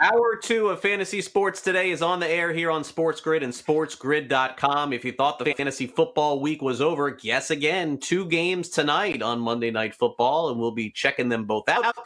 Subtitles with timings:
[0.00, 3.52] Hour two of Fantasy Sports today is on the air here on Sports Grid and
[3.52, 4.92] SportsGrid.com.
[4.92, 7.98] If you thought the fantasy football week was over, guess again.
[7.98, 11.96] Two games tonight on Monday Night Football, and we'll be checking them both out.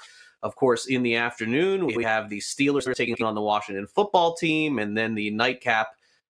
[0.42, 4.78] Of course, in the afternoon, we have the Steelers taking on the Washington football team,
[4.78, 5.88] and then the nightcap,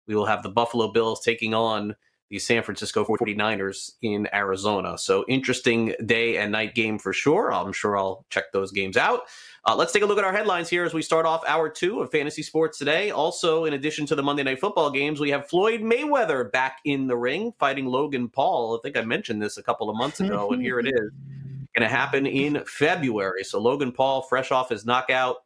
[0.06, 1.94] we will have the Buffalo Bills taking on
[2.30, 4.96] the San Francisco 49ers in Arizona.
[4.96, 7.52] So, interesting day and night game for sure.
[7.52, 9.24] I'm sure I'll check those games out.
[9.66, 12.00] Uh, let's take a look at our headlines here as we start off hour two
[12.00, 13.10] of fantasy sports today.
[13.10, 17.06] Also, in addition to the Monday Night Football games, we have Floyd Mayweather back in
[17.06, 18.78] the ring fighting Logan Paul.
[18.78, 21.10] I think I mentioned this a couple of months ago, and here it is.
[21.76, 23.44] Going to happen in February.
[23.44, 25.36] So, Logan Paul, fresh off his knockout,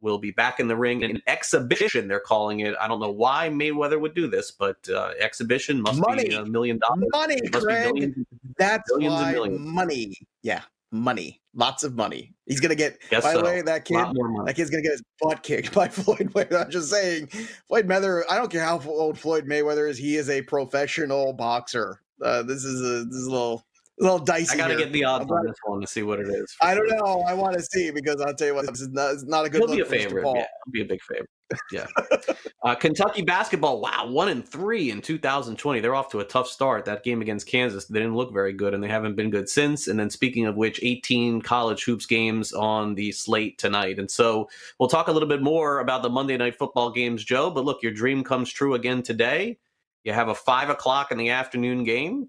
[0.00, 2.08] will be back in the ring in exhibition.
[2.08, 2.74] They're calling it.
[2.80, 6.30] I don't know why Mayweather would do this, but uh, exhibition must money.
[6.30, 7.04] be a million dollars.
[7.12, 7.40] Money.
[7.52, 8.16] Millions,
[8.56, 10.14] That's millions why money.
[10.42, 11.40] Yeah, money.
[11.54, 12.34] Lots of money.
[12.46, 12.98] He's gonna get.
[13.10, 13.38] Guess by so.
[13.38, 16.64] the way, that kid, that kid's gonna get his butt kicked by Floyd Mayweather.
[16.64, 17.28] I'm just saying,
[17.66, 18.22] Floyd Mayweather.
[18.30, 19.98] I don't care how old Floyd Mayweather is.
[19.98, 22.00] He is a professional boxer.
[22.22, 23.64] Uh, this is a this is a little
[24.00, 24.54] a little dicey.
[24.54, 24.84] I gotta here.
[24.84, 26.54] get the odds on this one to see what it is.
[26.62, 26.98] I don't sure.
[26.98, 27.24] know.
[27.26, 29.50] I want to see because I'll tell you what, this is not, it's not a
[29.50, 30.24] good He'll look be a favorite.
[30.24, 30.32] Yeah,
[30.64, 31.30] he'll be a big favorite.
[31.72, 31.86] Yeah.
[32.62, 33.80] uh, Kentucky basketball.
[33.80, 35.80] Wow, one and three in 2020.
[35.80, 36.84] They're off to a tough start.
[36.84, 39.88] That game against Kansas, they didn't look very good, and they haven't been good since.
[39.88, 43.98] And then, speaking of which, 18 college hoops games on the slate tonight.
[43.98, 47.50] And so, we'll talk a little bit more about the Monday night football games, Joe.
[47.50, 49.58] But look, your dream comes true again today.
[50.04, 52.28] You have a five o'clock in the afternoon game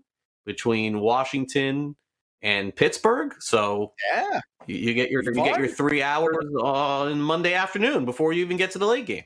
[0.50, 1.96] between Washington
[2.42, 3.36] and Pittsburgh.
[3.40, 8.34] So Yeah, you, you get your you get your three hours on Monday afternoon before
[8.34, 9.26] you even get to the late game.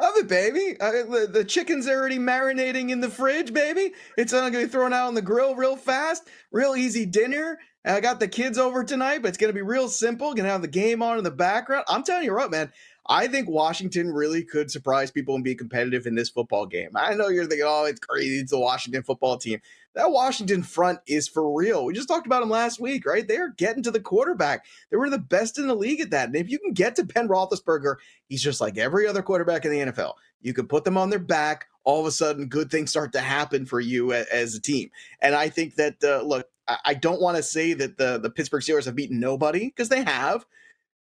[0.00, 0.76] love it, baby.
[0.80, 3.92] Uh, the, the chicken's already marinating in the fridge, baby.
[4.18, 6.28] It's gonna be thrown out on the grill real fast.
[6.50, 7.60] Real easy dinner.
[7.84, 10.34] I got the kids over tonight, but it's gonna be real simple.
[10.34, 11.84] Gonna have the game on in the background.
[11.86, 12.72] I'm telling you what, man.
[13.08, 16.90] I think Washington really could surprise people and be competitive in this football game.
[16.94, 18.38] I know you're thinking, oh, it's crazy.
[18.38, 19.60] It's the Washington football team.
[19.94, 21.84] That Washington front is for real.
[21.84, 23.26] We just talked about them last week, right?
[23.26, 24.64] They're getting to the quarterback.
[24.90, 26.28] They were the best in the league at that.
[26.28, 27.96] And if you can get to Ben Roethlisberger,
[28.28, 30.14] he's just like every other quarterback in the NFL.
[30.40, 31.66] You can put them on their back.
[31.84, 34.90] All of a sudden, good things start to happen for you as a team.
[35.20, 36.46] And I think that, uh, look,
[36.84, 40.04] I don't want to say that the, the Pittsburgh Steelers have beaten nobody because they
[40.04, 40.46] have,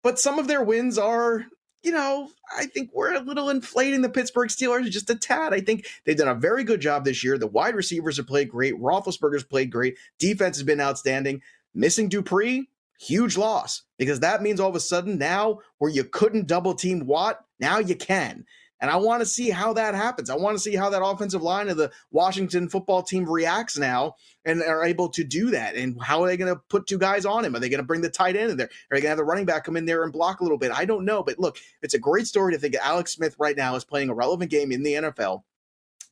[0.04, 1.46] but some of their wins are,
[1.84, 5.54] you know, I think we're a little inflating the Pittsburgh Steelers just a tad.
[5.54, 7.38] I think they've done a very good job this year.
[7.38, 8.76] The wide receivers have played great.
[8.76, 9.98] Roethlisberger's played great.
[10.18, 11.42] Defense has been outstanding.
[11.74, 12.68] Missing Dupree,
[13.00, 17.06] huge loss because that means all of a sudden now where you couldn't double team
[17.06, 18.46] Watt, now you can.
[18.82, 20.30] And I want to see how that happens.
[20.30, 24.16] I want to see how that offensive line of the Washington football team reacts now
[24.46, 25.76] and are able to do that.
[25.76, 27.56] And how are they going to put two guys on him?
[27.56, 28.68] Are they going to bring the tight end in there?
[28.68, 30.58] Are they going to have the running back come in there and block a little
[30.58, 30.72] bit?
[30.72, 31.24] I don't know.
[31.24, 34.14] But look, it's a great story to think Alex Smith right now is playing a
[34.14, 35.44] relevant game in the NFL.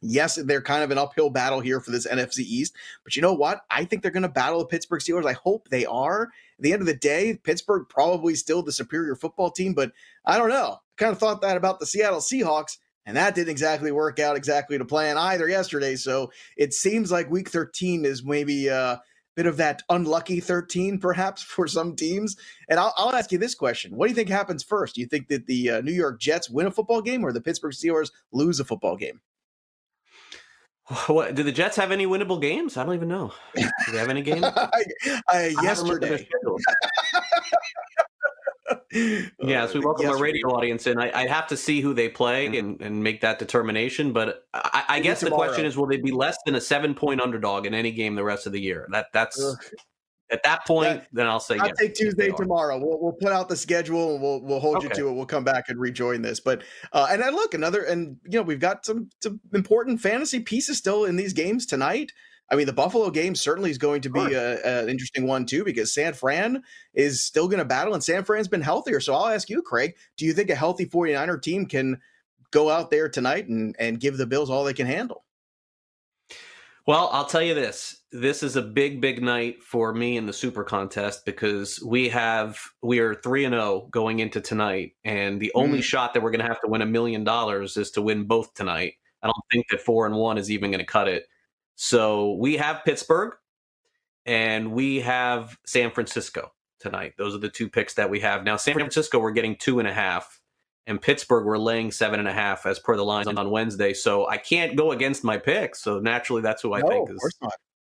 [0.02, 3.34] Yes, they're kind of an uphill battle here for this NFC East, but you know
[3.34, 3.62] what?
[3.72, 5.26] I think they're going to battle the Pittsburgh Steelers.
[5.26, 6.24] I hope they are.
[6.24, 6.30] At
[6.60, 9.92] the end of the day, Pittsburgh probably still the superior football team, but
[10.24, 10.82] I don't know.
[10.98, 14.78] Kind of thought that about the Seattle Seahawks, and that didn't exactly work out exactly
[14.78, 15.96] to plan either yesterday.
[15.96, 19.02] So it seems like Week 13 is maybe a
[19.36, 22.36] bit of that unlucky 13, perhaps for some teams.
[22.68, 24.96] And I'll, I'll ask you this question: What do you think happens first?
[24.96, 27.42] Do you think that the uh, New York Jets win a football game, or the
[27.42, 29.22] Pittsburgh Steelers lose a football game?
[31.08, 32.78] What do the Jets have any winnable games?
[32.78, 33.34] I don't even know.
[33.56, 34.44] Do they have any games?
[34.46, 34.70] I,
[35.28, 36.58] I, I haven't looked at their yesterday.
[38.98, 39.50] Schedule.
[39.50, 40.32] Yes, we welcome our yesterday.
[40.32, 41.00] radio audience in.
[41.00, 44.14] I, I have to see who they play and, and make that determination.
[44.14, 47.22] But I, I guess the question is, will they be less than a seven point
[47.22, 48.88] underdog in any game the rest of the year?
[48.92, 49.58] That that's Ugh.
[50.32, 51.02] at that point.
[51.02, 51.78] That- then I'll say I'll yes.
[51.80, 52.78] take Tuesday tomorrow.
[52.78, 55.14] We'll, we'll put out the schedule and we'll we'll hold you to it.
[55.14, 56.40] We'll come back and rejoin this.
[56.40, 60.40] But uh, and then look another and you know we've got some some important fantasy
[60.40, 62.12] pieces still in these games tonight.
[62.50, 65.94] I mean, the Buffalo game certainly is going to be an interesting one too because
[65.94, 66.64] San Fran
[66.94, 69.00] is still going to battle and San Fran's been healthier.
[69.00, 72.00] So I'll ask you, Craig, do you think a healthy 49er team can
[72.52, 75.26] go out there tonight and and give the Bills all they can handle?
[76.86, 77.98] Well, I'll tell you this.
[78.14, 82.58] This is a big, big night for me in the super contest because we have
[82.82, 85.84] we are three and zero going into tonight, and the only Mm.
[85.84, 88.54] shot that we're going to have to win a million dollars is to win both
[88.54, 88.94] tonight.
[89.22, 91.28] I don't think that four and one is even going to cut it.
[91.80, 93.36] So we have Pittsburgh,
[94.26, 96.52] and we have San Francisco.
[96.80, 97.14] tonight.
[97.18, 98.44] Those are the two picks that we have.
[98.44, 100.40] Now, San Francisco, we're getting two and a half,
[100.86, 103.94] and Pittsburgh, we're laying seven and a half as per the lines on Wednesday.
[103.94, 105.82] So I can't go against my picks.
[105.82, 107.38] So naturally, that's who I no, think is,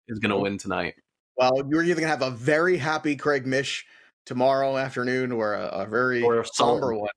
[0.08, 0.94] is going to win tonight.
[1.36, 3.86] Well, you're either going to have a very happy Craig Mish
[4.26, 7.10] tomorrow afternoon or a, a very or a somber one.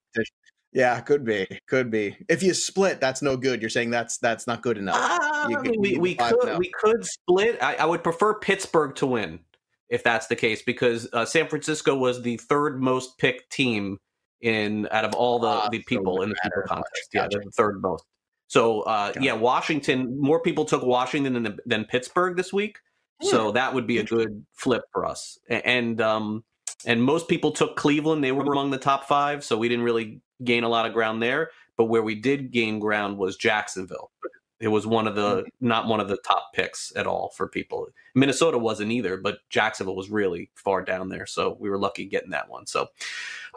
[0.73, 2.17] Yeah, could be, could be.
[2.27, 3.61] If you split, that's no good.
[3.61, 4.97] You're saying that's that's not good enough.
[4.97, 7.61] Uh, you, we, we could we could split.
[7.61, 9.39] I, I, would prefer Pittsburgh to win
[9.89, 13.99] if that's the case because uh, San Francisco was the third most picked team
[14.41, 17.09] in out of all the, uh, the people so in the super contest.
[17.13, 17.39] Yeah, gotcha.
[17.45, 18.03] The third most.
[18.47, 20.19] So uh, yeah, Washington.
[20.19, 22.79] More people took Washington than than Pittsburgh this week.
[23.21, 23.53] So hmm.
[23.53, 25.37] that would be a good flip for us.
[25.49, 26.43] And um,
[26.85, 28.23] and most people took Cleveland.
[28.23, 31.21] They were among the top five, so we didn't really gain a lot of ground
[31.21, 31.51] there.
[31.77, 34.11] But where we did gain ground was Jacksonville.
[34.63, 35.67] It was one of the mm-hmm.
[35.67, 37.89] not one of the top picks at all for people.
[38.15, 42.29] Minnesota wasn't either, but Jacksonville was really far down there, so we were lucky getting
[42.29, 42.65] that one.
[42.65, 42.87] So,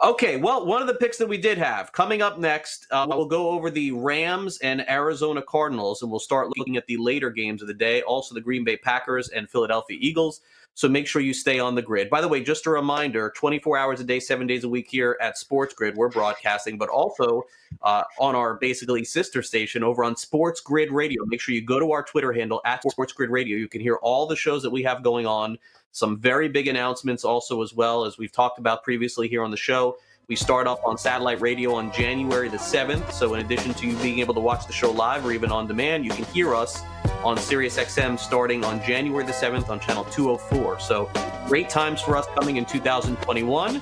[0.03, 3.25] okay, well, one of the picks that we did have coming up next, uh, we'll
[3.25, 7.61] go over the Rams and Arizona Cardinals, and we'll start looking at the later games
[7.61, 10.41] of the day, also the Green Bay Packers and Philadelphia Eagles.
[10.77, 12.07] So make sure you stay on the grid.
[12.07, 15.17] By the way, just a reminder 24 hours a day, seven days a week here
[15.19, 17.45] at Sports Grid, we're broadcasting, but also
[17.81, 21.25] uh, on our basically sister station over on Sports Grid Radio.
[21.25, 23.57] Make sure you go to our Twitter handle at Sports Grid Radio.
[23.57, 25.57] You can hear all the shows that we have going on,
[25.93, 29.57] some very big announcements also, as well as we've talked about previously here on the
[29.57, 29.97] show.
[30.27, 33.13] We start off on satellite radio on January the 7th.
[33.13, 35.65] So, in addition to you being able to watch the show live or even on
[35.65, 36.83] demand, you can hear us
[37.27, 40.79] on SiriusXM starting on January the 7th on channel 204.
[40.79, 41.11] So,
[41.45, 43.81] great times for us coming in 2021.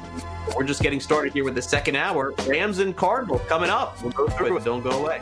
[0.56, 2.34] We're just getting started here with the second hour.
[2.48, 4.02] Rams and Cardinals coming up.
[4.02, 4.64] We'll go through it.
[4.64, 5.22] Don't go away.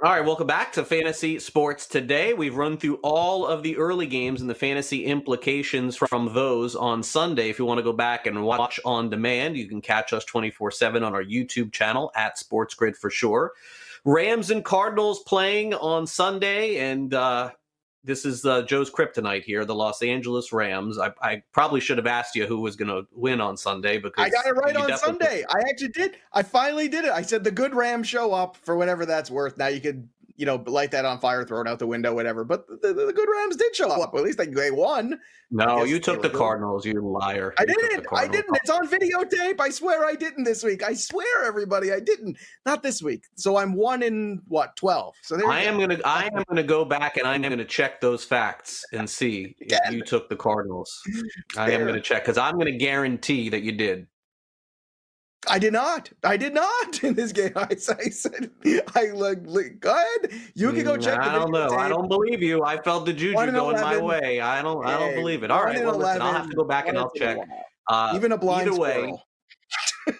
[0.00, 2.32] All right, welcome back to Fantasy Sports Today.
[2.32, 7.02] We've run through all of the early games and the fantasy implications from those on
[7.02, 7.50] Sunday.
[7.50, 10.70] If you want to go back and watch on demand, you can catch us 24
[10.70, 13.54] 7 on our YouTube channel at Sports Grid for sure.
[14.04, 17.50] Rams and Cardinals playing on Sunday, and uh,
[18.08, 20.98] this is uh, Joe's kryptonite here, the Los Angeles Rams.
[20.98, 24.24] I, I probably should have asked you who was going to win on Sunday because
[24.24, 25.44] I got it right on Sunday.
[25.50, 26.16] I actually did.
[26.32, 27.10] I finally did it.
[27.10, 29.58] I said the good Rams show up for whatever that's worth.
[29.58, 32.44] Now you could you know, light that on fire, throw it out the window, whatever.
[32.44, 34.14] But the, the, the good Rams did show up.
[34.14, 35.18] Well, At least they, they won.
[35.50, 37.54] No, you took the Cardinals, you liar.
[37.58, 38.06] I didn't.
[38.12, 38.56] I didn't.
[38.56, 39.60] It's on videotape.
[39.60, 40.84] I swear I didn't this week.
[40.84, 42.38] I swear, everybody, I didn't.
[42.64, 43.24] Not this week.
[43.34, 45.16] So I'm one in what twelve.
[45.22, 45.98] So I am gonna.
[46.04, 50.02] I am gonna go back and I'm gonna check those facts and see if you
[50.02, 51.02] took the Cardinals.
[51.56, 54.06] I am gonna check because I'm gonna guarantee that you did.
[55.50, 56.10] I did not.
[56.24, 57.52] I did not in this game.
[57.56, 58.50] I, I said,
[58.94, 60.40] I look, go ahead.
[60.54, 61.18] You can go mm, check.
[61.18, 61.68] I don't know.
[61.68, 61.78] Tape.
[61.78, 62.64] I don't believe you.
[62.64, 63.80] I felt the juju going 11.
[63.80, 64.40] my way.
[64.40, 64.84] I don't.
[64.86, 65.50] I don't believe it.
[65.50, 65.84] All right.
[65.84, 67.38] Well, 11, listen, I'll have to go back and I'll check.
[67.88, 69.14] Uh, Even a blind either way.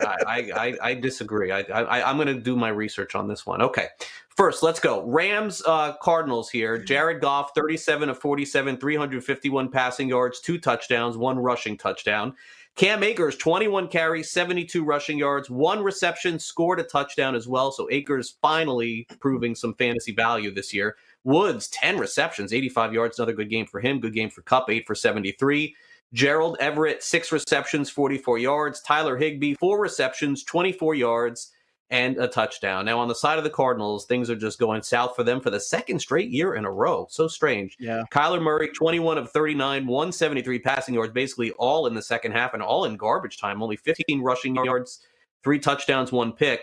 [0.00, 1.52] I, I, I disagree.
[1.52, 3.62] I, I I'm going to do my research on this one.
[3.62, 3.88] Okay.
[4.36, 5.04] First, let's go.
[5.04, 6.78] Rams uh, Cardinals here.
[6.78, 12.34] Jared Goff, 37 of 47, 351 passing yards, two touchdowns, one rushing touchdown.
[12.74, 17.70] Cam Akers, 21 carries, 72 rushing yards, one reception, scored a touchdown as well.
[17.70, 20.96] So Akers finally proving some fantasy value this year.
[21.24, 24.00] Woods, 10 receptions, 85 yards, another good game for him.
[24.00, 25.76] Good game for Kupp, 8 for 73.
[26.14, 28.80] Gerald Everett, six receptions, 44 yards.
[28.80, 31.52] Tyler Higbee, four receptions, 24 yards
[31.92, 32.86] and a touchdown.
[32.86, 35.50] Now, on the side of the Cardinals, things are just going south for them for
[35.50, 37.06] the second straight year in a row.
[37.10, 37.76] So strange.
[37.78, 38.02] Yeah.
[38.10, 42.62] Kyler Murray, 21 of 39, 173 passing yards, basically all in the second half and
[42.62, 43.62] all in garbage time.
[43.62, 45.06] Only 15 rushing yards,
[45.44, 46.62] three touchdowns, one pick.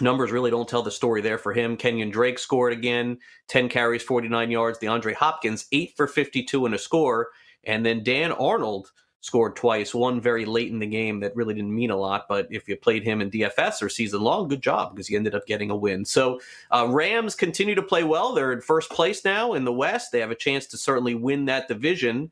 [0.00, 1.76] Numbers really don't tell the story there for him.
[1.76, 4.80] Kenyon Drake scored again, 10 carries, 49 yards.
[4.80, 7.28] DeAndre Hopkins, 8 for 52 and a score.
[7.64, 8.90] And then Dan Arnold,
[9.20, 12.26] scored twice, one very late in the game that really didn't mean a lot.
[12.28, 15.34] But if you played him in DFS or season long, good job because he ended
[15.34, 16.04] up getting a win.
[16.04, 18.32] So uh, Rams continue to play well.
[18.32, 20.10] They're in first place now in the West.
[20.10, 22.30] They have a chance to certainly win that division.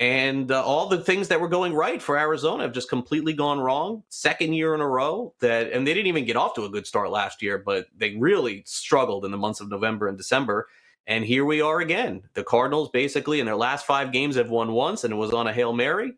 [0.00, 3.58] And uh, all the things that were going right for Arizona have just completely gone
[3.58, 4.04] wrong.
[4.10, 6.86] Second year in a row that, and they didn't even get off to a good
[6.86, 10.68] start last year, but they really struggled in the months of November and December.
[11.08, 12.22] And here we are again.
[12.34, 15.48] The Cardinals basically in their last five games have won once, and it was on
[15.48, 16.12] a Hail Mary.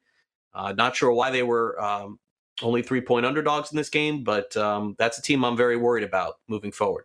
[0.55, 2.19] Uh, not sure why they were um,
[2.63, 6.05] only three point underdogs in this game, but um, that's a team I'm very worried
[6.05, 7.05] about moving forward.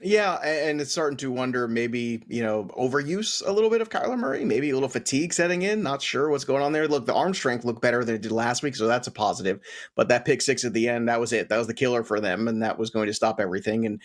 [0.00, 4.16] Yeah, and it's starting to wonder maybe, you know, overuse a little bit of Kyler
[4.16, 5.82] Murray, maybe a little fatigue setting in.
[5.82, 6.86] Not sure what's going on there.
[6.86, 9.58] Look, the arm strength looked better than it did last week, so that's a positive.
[9.96, 11.48] But that pick six at the end, that was it.
[11.48, 13.86] That was the killer for them, and that was going to stop everything.
[13.86, 14.00] And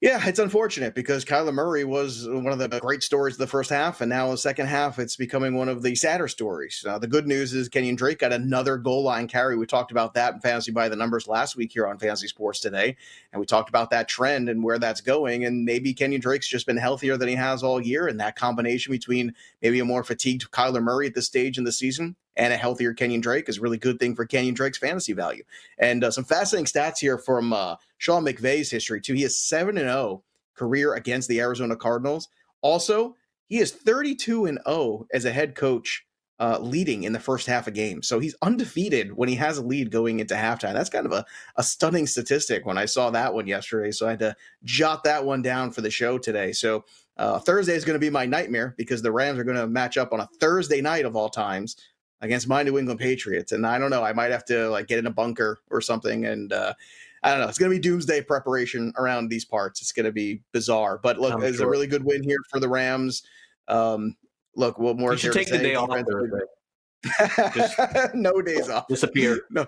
[0.00, 3.68] yeah, it's unfortunate because Kyler Murray was one of the great stories of the first
[3.68, 6.82] half, and now the second half, it's becoming one of the sadder stories.
[6.88, 9.58] Uh, the good news is Kenyon Drake got another goal line carry.
[9.58, 12.60] We talked about that in Fantasy by the Numbers last week here on Fantasy Sports
[12.60, 12.96] Today,
[13.30, 15.44] and we talked about that trend and where that's going.
[15.44, 18.92] And maybe Kenyon Drake's just been healthier than he has all year, and that combination
[18.92, 22.56] between maybe a more fatigued Kyler Murray at this stage in the season and a
[22.56, 25.44] healthier Kenyon Drake is a really good thing for Kenyon Drake's fantasy value.
[25.78, 29.12] And uh, some fascinating stats here from uh, Sean McVay's history too.
[29.12, 30.22] He is seven and zero oh
[30.54, 32.28] career against the Arizona Cardinals.
[32.62, 33.14] Also,
[33.48, 36.06] he is 32 and 0 as a head coach
[36.38, 38.08] uh, leading in the first half of games.
[38.08, 40.72] So he's undefeated when he has a lead going into halftime.
[40.72, 43.90] That's kind of a, a stunning statistic when I saw that one yesterday.
[43.90, 46.52] So I had to jot that one down for the show today.
[46.52, 46.86] So
[47.18, 49.98] uh, Thursday is going to be my nightmare because the Rams are going to match
[49.98, 51.76] up on a Thursday night of all times
[52.20, 53.52] against my New England Patriots.
[53.52, 56.26] And I don't know, I might have to like get in a bunker or something
[56.26, 56.74] and uh,
[57.22, 57.48] I don't know.
[57.48, 59.82] It's going to be doomsday preparation around these parts.
[59.82, 60.98] It's going to be bizarre.
[61.02, 61.66] But look, I'm it's sure.
[61.66, 63.22] a really good win here for the Rams.
[63.68, 64.16] Um,
[64.56, 65.12] look, what more?
[65.12, 65.90] You should take the day off.
[68.14, 68.88] no days off.
[68.88, 69.42] Disappear.
[69.50, 69.66] No,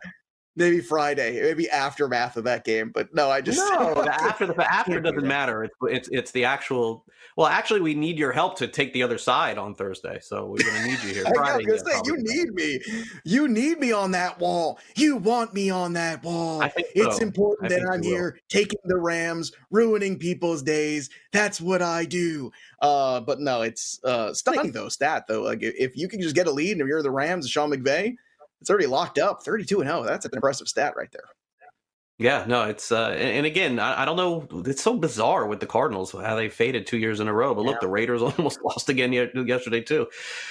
[0.56, 2.90] maybe Friday, maybe aftermath of that game.
[2.92, 4.02] But no, I just no.
[4.08, 5.64] after the after doesn't matter.
[5.64, 7.04] It's it's it's the actual.
[7.36, 10.58] Well, actually, we need your help to take the other side on Thursday, so we're
[10.58, 11.24] going to need you here.
[11.34, 12.80] Friday, I was say you need me.
[13.24, 14.78] You need me on that wall.
[14.96, 16.60] You want me on that wall.
[16.60, 16.70] So.
[16.94, 21.08] It's important that I'm here taking the Rams, ruining people's days.
[21.32, 22.52] That's what I do.
[22.82, 24.90] Uh, but no, it's uh, stunning though.
[24.90, 27.70] Stat though, like if you can just get a lead and you're the Rams, Sean
[27.70, 28.16] McVay
[28.62, 31.24] it's already locked up 32 and 0 that's an impressive stat right there.
[32.18, 35.66] Yeah no it's uh and, again I, I, don't know it's so bizarre with the
[35.66, 38.88] cardinals how they faded two years in a row but look the raiders almost lost
[38.88, 40.06] again yesterday too.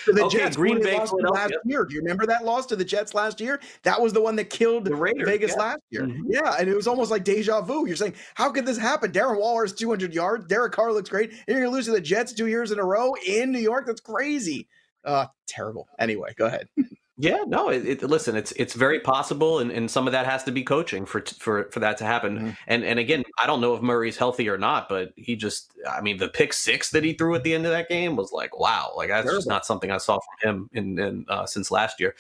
[0.06, 1.86] The okay Jets green bay last year.
[1.86, 3.62] Do you remember that loss to the jets last year?
[3.84, 5.64] That was the one that killed the raiders, vegas yeah.
[5.64, 6.02] last year.
[6.02, 6.24] Mm-hmm.
[6.30, 7.88] yeah and it was almost like deja vu.
[7.88, 9.12] You're saying how could this happen?
[9.12, 12.02] Darren waller is 200 yards derek carr looks great and you're gonna lose to the
[12.02, 13.86] jets two years in a row in new york?
[13.86, 14.68] That's crazy.
[15.06, 15.88] Uh terrible.
[16.00, 16.68] Anyway go ahead
[17.22, 17.70] Yeah, no.
[17.70, 20.64] It, it, listen, it's it's very possible, and, and some of that has to be
[20.64, 22.38] coaching for for for that to happen.
[22.38, 22.50] Mm-hmm.
[22.66, 26.02] And and again, I don't know if Murray's healthy or not, but he just, I
[26.02, 28.58] mean, the pick six that he threw at the end of that game was like,
[28.58, 29.38] wow, like that's Terrible.
[29.38, 32.16] just not something I saw from him in, in uh, since last year.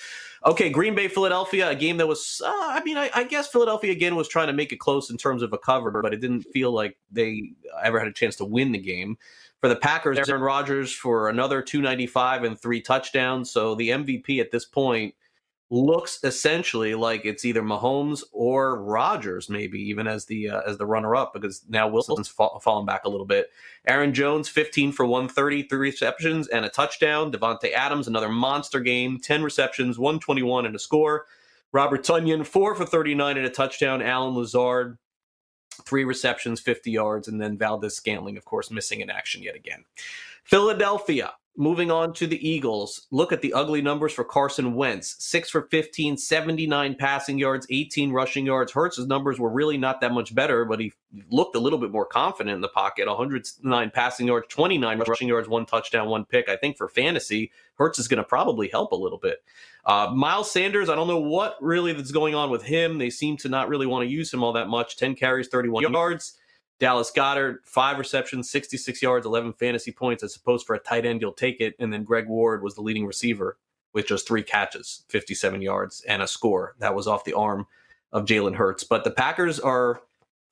[0.45, 3.91] Okay, Green Bay, Philadelphia, a game that was, uh, I mean, I, I, guess Philadelphia
[3.91, 6.43] again was trying to make it close in terms of a cover, but it didn't
[6.43, 7.51] feel like they
[7.83, 9.17] ever had a chance to win the game.
[9.61, 13.51] For the Packers, Aaron Rodgers for another 295 and three touchdowns.
[13.51, 15.13] So the MVP at this point
[15.71, 20.85] looks essentially like it's either Mahomes or Rodgers, maybe even as the uh, as the
[20.85, 23.51] runner up, because now Wilson's fa- fallen back a little bit.
[23.87, 27.31] Aaron Jones, 15 for 130, three receptions and a touchdown.
[27.31, 31.25] Davante Adams, another monster game, 10 receptions, 121 and a score.
[31.71, 34.01] Robert Tonyan, four for 39 and a touchdown.
[34.01, 34.97] Allen Lazard,
[35.85, 39.83] three receptions, 50 yards, and then Valdes-Scantling, of course, missing in action yet again.
[40.43, 41.33] Philadelphia.
[41.57, 45.63] Moving on to the Eagles, look at the ugly numbers for Carson Wentz 6 for
[45.63, 48.71] 15, 79 passing yards, 18 rushing yards.
[48.71, 50.93] Hurts's numbers were really not that much better, but he
[51.29, 55.49] looked a little bit more confident in the pocket 109 passing yards, 29 rushing yards,
[55.49, 56.47] one touchdown, one pick.
[56.47, 59.43] I think for fantasy, Hertz is going to probably help a little bit.
[59.85, 62.97] Uh, Miles Sanders, I don't know what really that's going on with him.
[62.97, 64.95] They seem to not really want to use him all that much.
[64.95, 66.37] 10 carries, 31 yards.
[66.81, 70.23] Dallas Goedert, five receptions, 66 yards, 11 fantasy points.
[70.23, 71.75] I suppose for a tight end, you'll take it.
[71.77, 73.59] And then Greg Ward was the leading receiver
[73.93, 76.75] with just three catches, 57 yards, and a score.
[76.79, 77.67] That was off the arm
[78.11, 78.83] of Jalen Hurts.
[78.83, 80.01] But the Packers are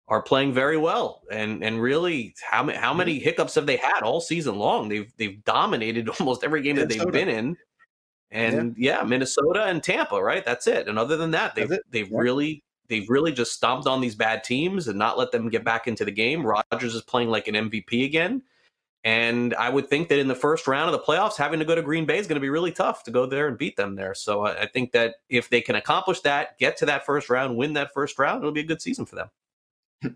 [0.08, 4.04] are playing very well, and and really, how many how many hiccups have they had
[4.04, 4.88] all season long?
[4.88, 7.58] They've they've dominated almost every game that they've been in,
[8.30, 9.00] and yeah.
[9.00, 9.04] yeah.
[9.04, 10.46] Minnesota and Tampa, right?
[10.46, 10.88] That's it.
[10.88, 12.20] And other than that, they've they've yeah.
[12.20, 15.88] really they've really just stomped on these bad teams and not let them get back
[15.88, 16.46] into the game.
[16.46, 18.42] Rodgers is playing like an MVP again.
[19.06, 21.74] And I would think that in the first round of the playoffs, having to go
[21.74, 23.96] to Green Bay is going to be really tough to go there and beat them
[23.96, 24.14] there.
[24.14, 27.74] So I think that if they can accomplish that, get to that first round, win
[27.74, 29.30] that first round, it'll be a good season for them.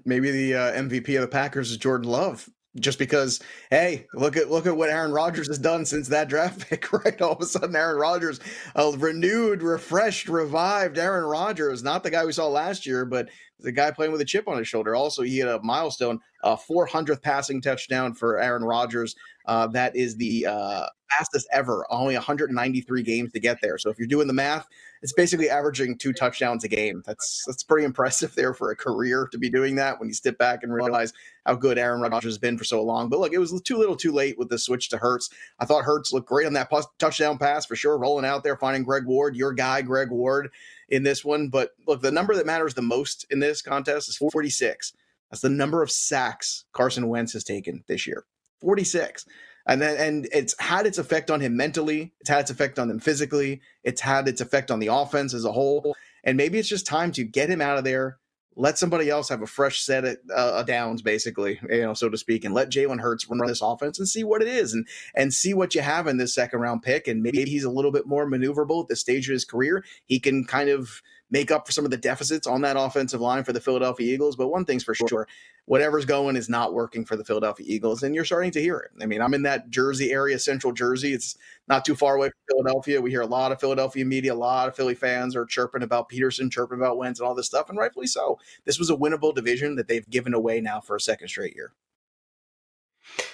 [0.04, 2.50] Maybe the uh, MVP of the Packers is Jordan Love
[2.80, 3.40] just because
[3.70, 7.22] hey look at look at what aaron rodgers has done since that draft pick right?
[7.22, 8.40] All of a sudden aaron rodgers
[8.76, 13.30] a renewed refreshed revived aaron rodgers not the guy we saw last year but
[13.64, 14.96] the guy playing with a chip on his shoulder.
[14.96, 19.16] Also he had a milestone a 400th passing touchdown for aaron rodgers.
[19.46, 20.86] Uh, that is the uh,
[21.18, 23.78] fastest ever, only 193 games to get there.
[23.78, 24.68] So if you're doing the math,
[25.04, 27.04] it's basically averaging two touchdowns a game.
[27.06, 30.38] That's that's pretty impressive there for a career to be doing that when you step
[30.38, 31.12] back and realize
[31.46, 33.10] how good Aaron Rodgers has been for so long.
[33.10, 35.30] But look, it was too little too late with the switch to Hurts.
[35.60, 38.84] I thought Hurts looked great on that touchdown pass for sure, rolling out there, finding
[38.84, 40.50] Greg Ward, your guy, Greg Ward,
[40.88, 41.50] in this one.
[41.50, 44.94] But look, the number that matters the most in this contest is 46.
[45.30, 48.24] That's the number of sacks Carson Wentz has taken this year.
[48.62, 49.26] 46
[49.66, 52.90] and then and it's had its effect on him mentally it's had its effect on
[52.90, 56.70] him physically it's had its effect on the offense as a whole and maybe it's
[56.70, 58.18] just time to get him out of there
[58.56, 62.18] let somebody else have a fresh set of uh, downs basically you know so to
[62.18, 65.34] speak and let jalen hurts run this offense and see what it is and and
[65.34, 68.06] see what you have in this second round pick and maybe he's a little bit
[68.06, 71.02] more maneuverable at this stage of his career he can kind of
[71.34, 74.36] make up for some of the deficits on that offensive line for the Philadelphia Eagles.
[74.36, 75.28] But one thing's for sure,
[75.66, 78.04] whatever's going is not working for the Philadelphia Eagles.
[78.04, 78.92] And you're starting to hear it.
[79.02, 81.14] I mean, I'm in that Jersey area, central Jersey.
[81.14, 83.02] It's not too far away from Philadelphia.
[83.02, 86.10] We hear a lot of Philadelphia media, a lot of Philly fans are chirping about
[86.10, 87.70] Pederson, chirping about Wentz and all this stuff.
[87.70, 88.40] And rightfully so.
[88.66, 91.74] This was a winnable division that they've given away now for a second straight year.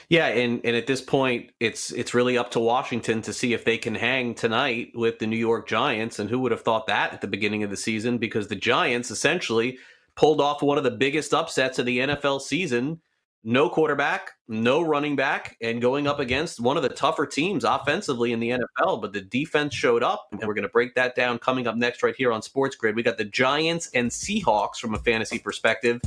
[0.09, 3.65] Yeah, and, and at this point, it's it's really up to Washington to see if
[3.65, 6.17] they can hang tonight with the New York Giants.
[6.17, 8.17] And who would have thought that at the beginning of the season?
[8.17, 9.77] Because the Giants essentially
[10.19, 12.99] pulled off one of the biggest upsets of the NFL season.
[13.45, 18.33] No quarterback, no running back, and going up against one of the tougher teams offensively
[18.33, 19.01] in the NFL.
[19.01, 22.03] But the defense showed up, and we're going to break that down coming up next
[22.03, 22.97] right here on Sports Grid.
[22.97, 26.01] We got the Giants and Seahawks from a fantasy perspective.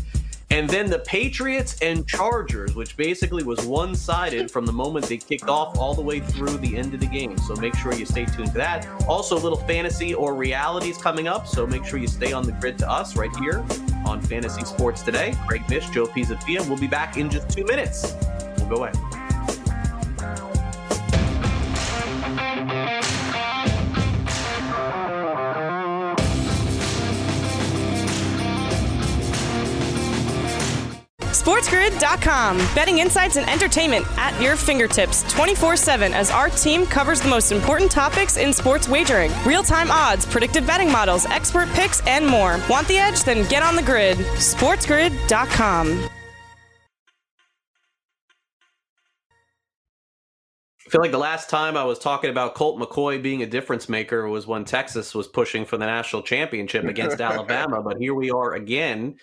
[0.52, 5.16] And then the Patriots and Chargers, which basically was one sided from the moment they
[5.16, 7.38] kicked off all the way through the end of the game.
[7.38, 8.86] So make sure you stay tuned to that.
[9.08, 11.46] Also, a little fantasy or realities coming up.
[11.46, 13.64] So make sure you stay on the grid to us right here
[14.04, 15.34] on Fantasy Sports Today.
[15.46, 16.68] Craig Mish, Joe Pisapia.
[16.68, 18.14] We'll be back in just two minutes.
[18.58, 19.21] We'll go ahead.
[31.42, 32.56] SportsGrid.com.
[32.72, 37.50] Betting insights and entertainment at your fingertips 24 7 as our team covers the most
[37.50, 42.60] important topics in sports wagering real time odds, predictive betting models, expert picks, and more.
[42.70, 43.24] Want the edge?
[43.24, 44.18] Then get on the grid.
[44.18, 46.08] SportsGrid.com.
[50.86, 53.88] I feel like the last time I was talking about Colt McCoy being a difference
[53.88, 57.82] maker was when Texas was pushing for the national championship against Alabama.
[57.82, 59.16] But here we are again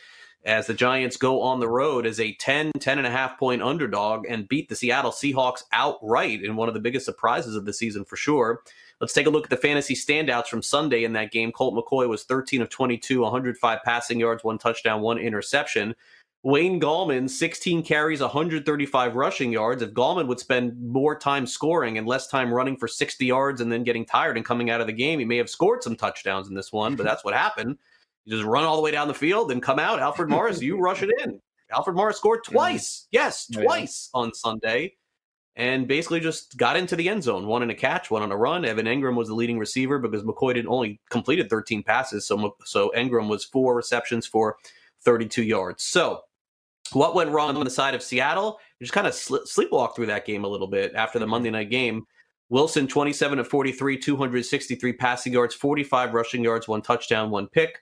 [0.45, 3.61] as the Giants go on the road as a 10, 10 and a half point
[3.61, 7.73] underdog and beat the Seattle Seahawks outright in one of the biggest surprises of the
[7.73, 8.61] season for sure.
[9.01, 11.51] Let's take a look at the fantasy standouts from Sunday in that game.
[11.51, 15.95] Colt McCoy was 13 of 22, 105 passing yards, one touchdown, one interception.
[16.41, 19.81] Wayne Gallman, 16 carries, 135 rushing yards.
[19.81, 23.69] If Gallman would spend more time scoring and less time running for 60 yards and
[23.69, 26.47] then getting tired and coming out of the game, he may have scored some touchdowns
[26.47, 27.77] in this one, but that's what happened.
[28.29, 29.99] You just run all the way down the field and come out.
[29.99, 31.41] Alfred Morris, you rush it in.
[31.71, 33.07] Alfred Morris scored twice.
[33.09, 34.93] Yes, twice on Sunday.
[35.55, 38.37] And basically just got into the end zone, one in a catch, one on a
[38.37, 38.65] run.
[38.65, 42.91] Evan Engram was the leading receiver because McCoy didn't only completed 13 passes, so so
[42.95, 44.57] Engram was four receptions for
[45.01, 45.83] 32 yards.
[45.83, 46.21] So,
[46.93, 48.59] what went wrong on the side of Seattle?
[48.79, 51.25] You just kind of sl- sleepwalk through that game a little bit after the.
[51.27, 52.05] Monday night game.
[52.49, 57.79] Wilson, 27 of 43, 263 passing yards, 45 rushing yards, one touchdown, one pick.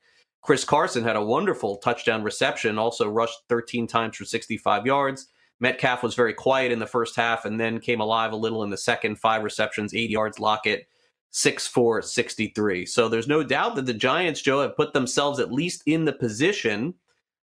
[0.47, 5.27] Chris Carson had a wonderful touchdown reception, also rushed 13 times for 65 yards.
[5.59, 8.69] Metcalf was very quiet in the first half and then came alive a little in
[8.69, 9.19] the second.
[9.19, 10.39] Five receptions, eight yards.
[10.39, 10.87] Lockett,
[11.31, 12.85] 6 4, 63.
[12.85, 16.13] So there's no doubt that the Giants, Joe, have put themselves at least in the
[16.13, 16.93] position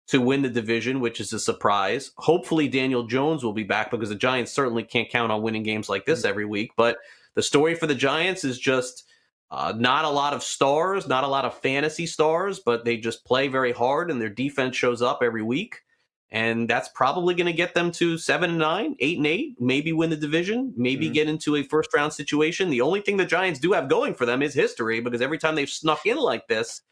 [0.09, 2.11] to win the division, which is a surprise.
[2.17, 5.89] Hopefully, Daniel Jones will be back because the Giants certainly can't count on winning games
[5.89, 6.29] like this mm.
[6.29, 6.73] every week.
[6.77, 6.99] But
[7.37, 9.05] the story for the Giants is just
[9.51, 13.25] uh, not a lot of stars, not a lot of fantasy stars, but they just
[13.25, 15.83] play very hard and their defense shows up every week.
[16.31, 19.95] And that's probably going to get them to seven and nine, eight and eight, maybe
[19.95, 21.15] win the division, maybe mm-hmm.
[21.15, 22.69] get into a first round situation.
[22.69, 25.55] The only thing the Giants do have going for them is history because every time
[25.55, 26.83] they've snuck in like this,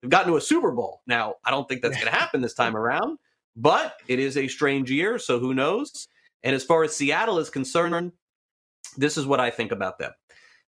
[0.00, 1.02] they've gotten to a Super Bowl.
[1.08, 3.18] Now, I don't think that's going to happen this time around,
[3.56, 5.18] but it is a strange year.
[5.18, 6.06] So who knows?
[6.44, 8.12] And as far as Seattle is concerned,
[8.96, 10.12] this is what I think about them.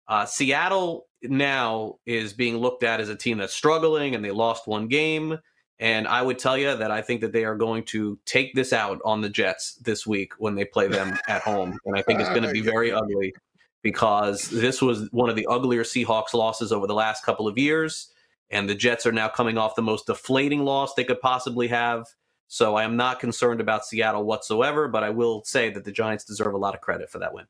[0.07, 4.67] Uh, Seattle now is being looked at as a team that's struggling and they lost
[4.67, 5.37] one game.
[5.79, 8.73] And I would tell you that I think that they are going to take this
[8.73, 11.77] out on the Jets this week when they play them at home.
[11.85, 13.33] And I think it's going to be very ugly
[13.81, 18.09] because this was one of the uglier Seahawks losses over the last couple of years.
[18.49, 22.05] And the Jets are now coming off the most deflating loss they could possibly have.
[22.47, 26.23] So I am not concerned about Seattle whatsoever, but I will say that the Giants
[26.23, 27.45] deserve a lot of credit for that win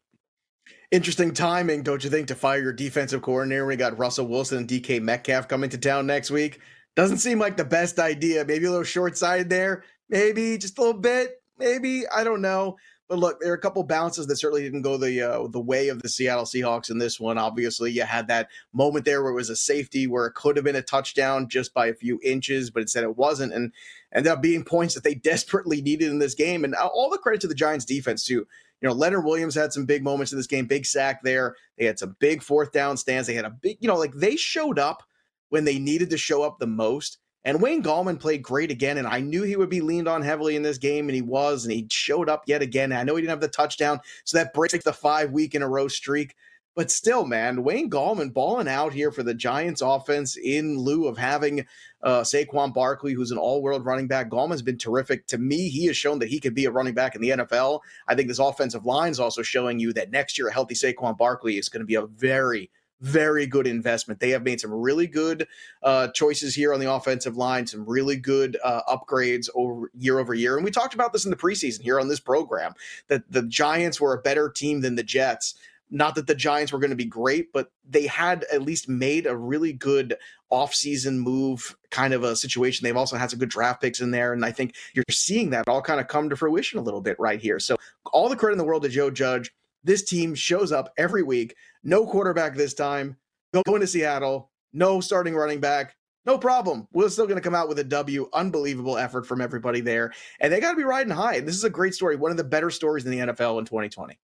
[0.94, 3.66] Interesting timing, don't you think, to fire your defensive coordinator?
[3.66, 6.60] We got Russell Wilson and DK Metcalf coming to town next week.
[6.96, 8.46] Doesn't seem like the best idea.
[8.46, 9.86] Maybe a little short sighted there.
[10.08, 11.42] Maybe just a little bit.
[11.58, 12.78] Maybe I don't know.
[13.10, 15.90] But look, there are a couple bounces that certainly didn't go the uh, the way
[15.90, 17.40] of the Seattle Seahawks in this one.
[17.40, 20.64] Obviously, you had that moment there where it was a safety where it could have
[20.64, 23.74] been a touchdown just by a few inches, but instead it wasn't, and
[24.14, 26.64] ended up being points that they desperately needed in this game.
[26.64, 28.46] And all the credit to the Giants defense too.
[28.84, 31.56] You know, Leonard Williams had some big moments in this game, big sack there.
[31.78, 33.30] They had some big fourth down stands.
[33.30, 35.04] They had a big, you know, like they showed up
[35.50, 37.18] when they needed to show up the most.
[37.46, 40.58] And Wayne Gallman played great again, and I knew he would be leaned on heavily
[40.58, 42.92] in this game, and he was, and he showed up yet again.
[42.92, 45.68] I know he didn't have the touchdown, so that breaks the five week in a
[45.68, 46.36] row streak.
[46.76, 51.18] But still, man, Wayne Gallman balling out here for the Giants offense in lieu of
[51.18, 51.68] having
[52.02, 54.30] uh, Saquon Barkley, who's an all world running back.
[54.30, 55.28] Gallman's been terrific.
[55.28, 57.82] To me, he has shown that he could be a running back in the NFL.
[58.08, 61.18] I think this offensive line is also showing you that next year, a healthy Saquon
[61.18, 62.72] Barkley is going to be a very,
[63.04, 64.20] very good investment.
[64.20, 65.48] They have made some really good
[65.84, 70.34] uh, choices here on the offensive line, some really good uh, upgrades over year over
[70.34, 70.56] year.
[70.56, 72.74] And we talked about this in the preseason here on this program
[73.10, 75.56] that the Giants were a better team than the Jets.
[75.90, 79.28] Not that the Giants were going to be great, but they had at least made
[79.28, 80.16] a really good
[80.52, 82.84] offseason move kind of a situation.
[82.84, 84.34] They've also had some good draft picks in there.
[84.34, 87.20] And I think you're seeing that all kind of come to fruition a little bit
[87.20, 87.60] right here.
[87.60, 87.76] So
[88.12, 89.52] all the credit in the world to Joe Judge
[89.84, 91.56] this team shows up every week.
[91.84, 93.18] No quarterback this time.
[93.66, 94.50] Going to Seattle.
[94.72, 95.96] No starting running back.
[96.26, 96.88] No problem.
[96.94, 98.30] We're still going to come out with a W.
[98.32, 100.14] Unbelievable effort from everybody there.
[100.40, 101.36] And they got to be riding high.
[101.36, 102.16] And this is a great story.
[102.16, 104.18] One of the better stories in the NFL in 2020.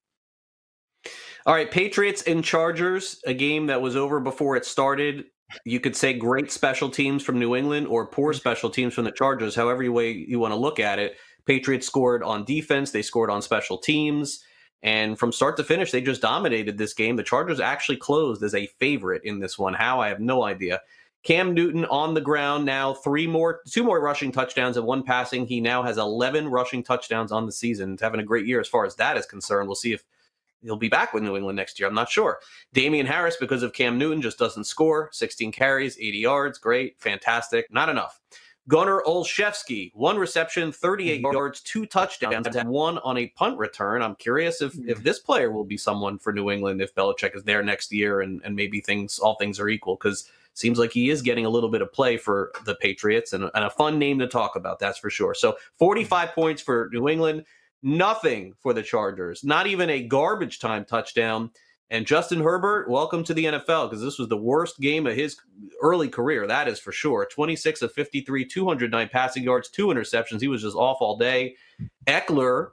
[1.45, 5.25] All right, Patriots and Chargers, a game that was over before it started.
[5.65, 8.39] You could say great special teams from New England or poor mm-hmm.
[8.39, 11.17] special teams from the Chargers, however way you want to look at it.
[11.45, 14.43] Patriots scored on defense, they scored on special teams.
[14.81, 17.15] And from start to finish, they just dominated this game.
[17.15, 19.73] The Chargers actually closed as a favorite in this one.
[19.73, 19.99] How?
[19.99, 20.81] I have no idea.
[21.23, 25.45] Cam Newton on the ground now, three more, two more rushing touchdowns and one passing.
[25.45, 27.91] He now has 11 rushing touchdowns on the season.
[27.91, 29.67] He's having a great year as far as that is concerned.
[29.67, 30.05] We'll see if
[30.61, 31.87] he'll be back with New England next year.
[31.87, 32.39] I'm not sure.
[32.73, 35.09] Damien Harris, because of Cam Newton, just doesn't score.
[35.11, 36.57] 16 carries, 80 yards.
[36.57, 37.71] Great, fantastic.
[37.71, 38.19] Not enough.
[38.67, 41.33] Gunner Olszewski, one reception, 38 mm-hmm.
[41.33, 44.03] yards, two touchdowns, and one on a punt return.
[44.03, 45.03] I'm curious if, if mm-hmm.
[45.03, 48.41] this player will be someone for New England if Belichick is there next year and,
[48.45, 51.69] and maybe things all things are equal because seems like he is getting a little
[51.69, 54.99] bit of play for the Patriots and, and a fun name to talk about, that's
[54.99, 55.33] for sure.
[55.33, 57.45] So 45 points for New England,
[57.81, 61.51] nothing for the Chargers, not even a garbage time touchdown.
[61.91, 65.37] And Justin Herbert, welcome to the NFL because this was the worst game of his
[65.81, 66.45] early career.
[66.45, 67.27] That is for sure.
[67.31, 70.41] 26 of 53, 209 passing yards, two interceptions.
[70.41, 71.55] He was just off all day.
[72.05, 72.69] Ekeler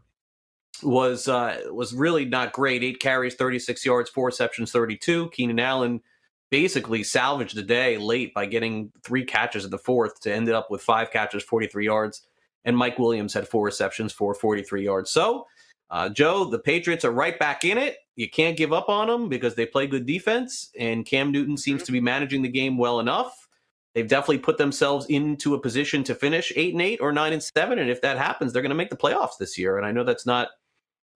[0.83, 2.83] was uh, was really not great.
[2.83, 5.31] Eight carries, 36 yards, four receptions, 32.
[5.31, 6.03] Keenan Allen
[6.51, 10.71] basically salvaged the day late by getting three catches in the fourth to end up
[10.71, 12.27] with five catches, 43 yards.
[12.67, 15.11] And Mike Williams had four receptions for 43 yards.
[15.11, 15.47] So
[15.91, 17.97] uh, Joe, the Patriots are right back in it.
[18.17, 21.83] You can't give up on them because they play good defense, and Cam Newton seems
[21.85, 23.47] to be managing the game well enough.
[23.95, 27.43] They've definitely put themselves into a position to finish eight and eight or nine and
[27.43, 29.77] seven, and if that happens, they're going to make the playoffs this year.
[29.77, 30.49] And I know that's not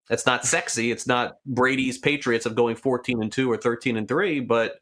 [0.08, 0.90] that's not sexy.
[0.90, 4.80] It's not Brady's Patriots of going fourteen and two or thirteen and three, but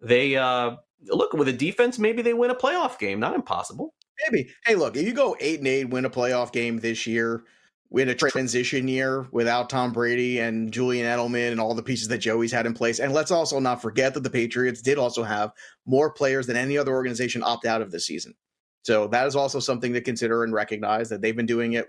[0.00, 1.98] they uh, look with a defense.
[1.98, 3.20] Maybe they win a playoff game.
[3.20, 3.94] Not impossible.
[4.22, 4.50] Maybe.
[4.66, 7.44] Hey, look, if you go eight and eight, win a playoff game this year
[7.94, 12.18] win a transition year without Tom Brady and Julian Edelman and all the pieces that
[12.18, 12.98] Joey's had in place.
[12.98, 15.52] And let's also not forget that the Patriots did also have
[15.86, 18.34] more players than any other organization opt out of this season.
[18.82, 21.88] So that is also something to consider and recognize that they've been doing it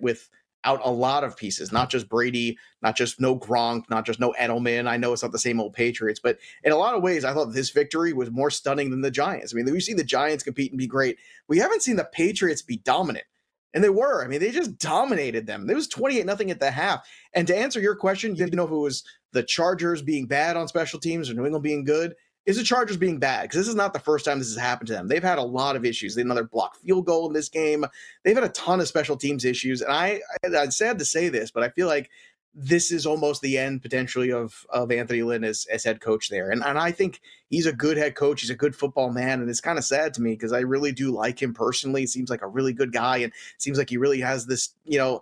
[0.65, 4.33] without a lot of pieces, not just Brady, not just no Gronk, not just no
[4.39, 4.87] Edelman.
[4.87, 7.33] I know it's not the same old Patriots, but in a lot of ways, I
[7.33, 9.53] thought this victory was more stunning than the Giants.
[9.53, 11.17] I mean, we've seen the Giants compete and be great.
[11.47, 13.25] We haven't seen the Patriots be dominant.
[13.73, 14.23] And they were.
[14.23, 15.69] I mean, they just dominated them.
[15.69, 17.05] It was 28 nothing at the half.
[17.33, 20.69] And to answer your question, you know if it was the Chargers being bad on
[20.69, 23.43] special teams or New England being good, is the Chargers being bad?
[23.43, 25.07] Because this is not the first time this has happened to them.
[25.07, 26.15] They've had a lot of issues.
[26.17, 27.85] Another block field goal in this game.
[28.23, 29.81] They've had a ton of special teams issues.
[29.81, 32.09] And I, I I'm sad to say this, but I feel like
[32.57, 36.51] this is almost the end potentially of of Anthony Lynn as, as head coach there.
[36.51, 38.41] And and I think he's a good head coach.
[38.41, 39.41] He's a good football man.
[39.41, 42.01] And it's kind of sad to me because I really do like him personally.
[42.01, 44.97] He seems like a really good guy and seems like he really has this, you
[44.97, 45.21] know,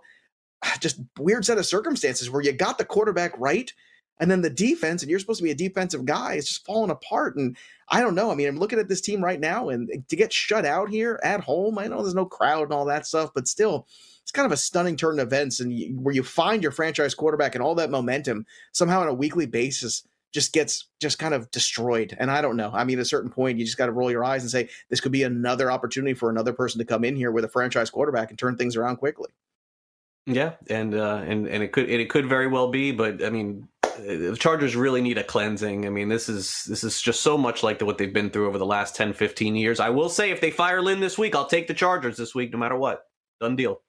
[0.80, 3.72] just weird set of circumstances where you got the quarterback right.
[4.20, 6.90] And then the defense, and you're supposed to be a defensive guy, is just falling
[6.90, 7.36] apart.
[7.36, 7.56] And
[7.88, 8.30] I don't know.
[8.30, 11.20] I mean, I'm looking at this team right now, and to get shut out here
[11.22, 13.86] at home, I know there's no crowd and all that stuff, but still,
[14.22, 17.14] it's kind of a stunning turn of events and you, where you find your franchise
[17.14, 21.50] quarterback and all that momentum somehow on a weekly basis just gets just kind of
[21.50, 22.16] destroyed.
[22.18, 22.70] And I don't know.
[22.72, 24.68] I mean, at a certain point, you just got to roll your eyes and say
[24.88, 27.90] this could be another opportunity for another person to come in here with a franchise
[27.90, 29.30] quarterback and turn things around quickly.
[30.26, 33.28] Yeah, and uh, and and it could and it could very well be, but I
[33.28, 35.86] mean, the Chargers really need a cleansing.
[35.86, 38.48] I mean, this is this is just so much like the, what they've been through
[38.48, 39.80] over the last 10, 15 years.
[39.80, 42.52] I will say, if they fire Lynn this week, I'll take the Chargers this week,
[42.52, 43.06] no matter what.
[43.40, 43.82] Done deal.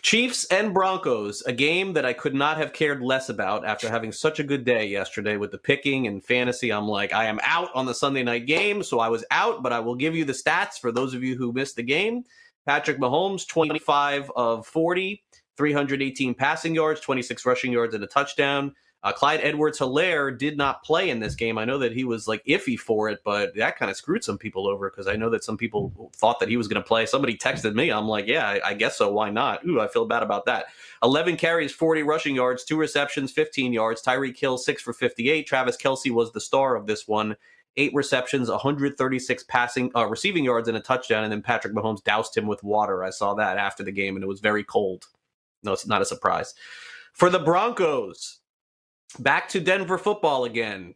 [0.00, 4.12] Chiefs and Broncos, a game that I could not have cared less about after having
[4.12, 6.72] such a good day yesterday with the picking and fantasy.
[6.72, 9.72] I'm like, I am out on the Sunday night game, so I was out, but
[9.72, 12.24] I will give you the stats for those of you who missed the game.
[12.64, 15.22] Patrick Mahomes, 25 of 40,
[15.56, 18.74] 318 passing yards, 26 rushing yards, and a touchdown.
[19.04, 21.58] Uh, Clyde Edwards Helaire did not play in this game.
[21.58, 24.38] I know that he was like iffy for it, but that kind of screwed some
[24.38, 27.04] people over because I know that some people thought that he was going to play.
[27.06, 27.90] Somebody texted me.
[27.90, 29.12] I'm like, yeah, I, I, guess so.
[29.12, 29.66] Why not?
[29.66, 30.66] Ooh, I feel bad about that.
[31.02, 34.02] 11 carries, 40 rushing yards, two receptions, 15 yards.
[34.02, 35.48] Tyreek Hill, six for 58.
[35.48, 37.34] Travis Kelce was the star of this one.
[37.76, 41.24] Eight receptions, 136 passing, uh, receiving yards, and a touchdown.
[41.24, 43.02] And then Patrick Mahomes doused him with water.
[43.02, 45.06] I saw that after the game, and it was very cold.
[45.62, 46.54] No, it's not a surprise.
[47.12, 48.40] For the Broncos,
[49.18, 50.94] back to Denver football again.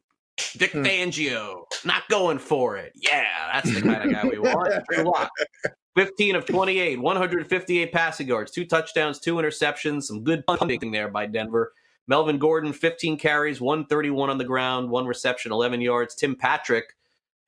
[0.56, 0.82] Vic hmm.
[0.82, 2.92] Fangio, not going for it.
[2.94, 5.30] Yeah, that's the kind of guy we want.
[5.96, 11.24] 15 of 28, 158 passing yards, two touchdowns, two interceptions, some good punting there by
[11.24, 11.72] Denver.
[12.06, 16.14] Melvin Gordon, 15 carries, 131 on the ground, one reception, 11 yards.
[16.14, 16.94] Tim Patrick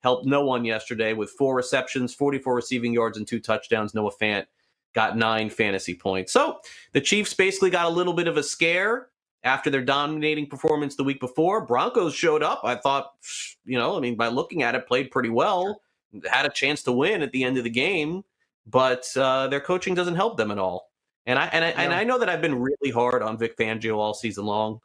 [0.01, 3.93] helped no one yesterday with four receptions, 44 receiving yards, and two touchdowns.
[3.93, 4.45] Noah Fant
[4.93, 6.33] got nine fantasy points.
[6.33, 6.59] So
[6.93, 9.09] the Chiefs basically got a little bit of a scare
[9.43, 11.65] after their dominating performance the week before.
[11.65, 12.61] Broncos showed up.
[12.63, 13.13] I thought,
[13.65, 15.81] you know, I mean, by looking at it, played pretty well,
[16.29, 18.23] had a chance to win at the end of the game,
[18.65, 20.89] but uh, their coaching doesn't help them at all.
[21.25, 23.97] And I and I, and I know that I've been really hard on Vic Fangio
[23.97, 24.79] all season long,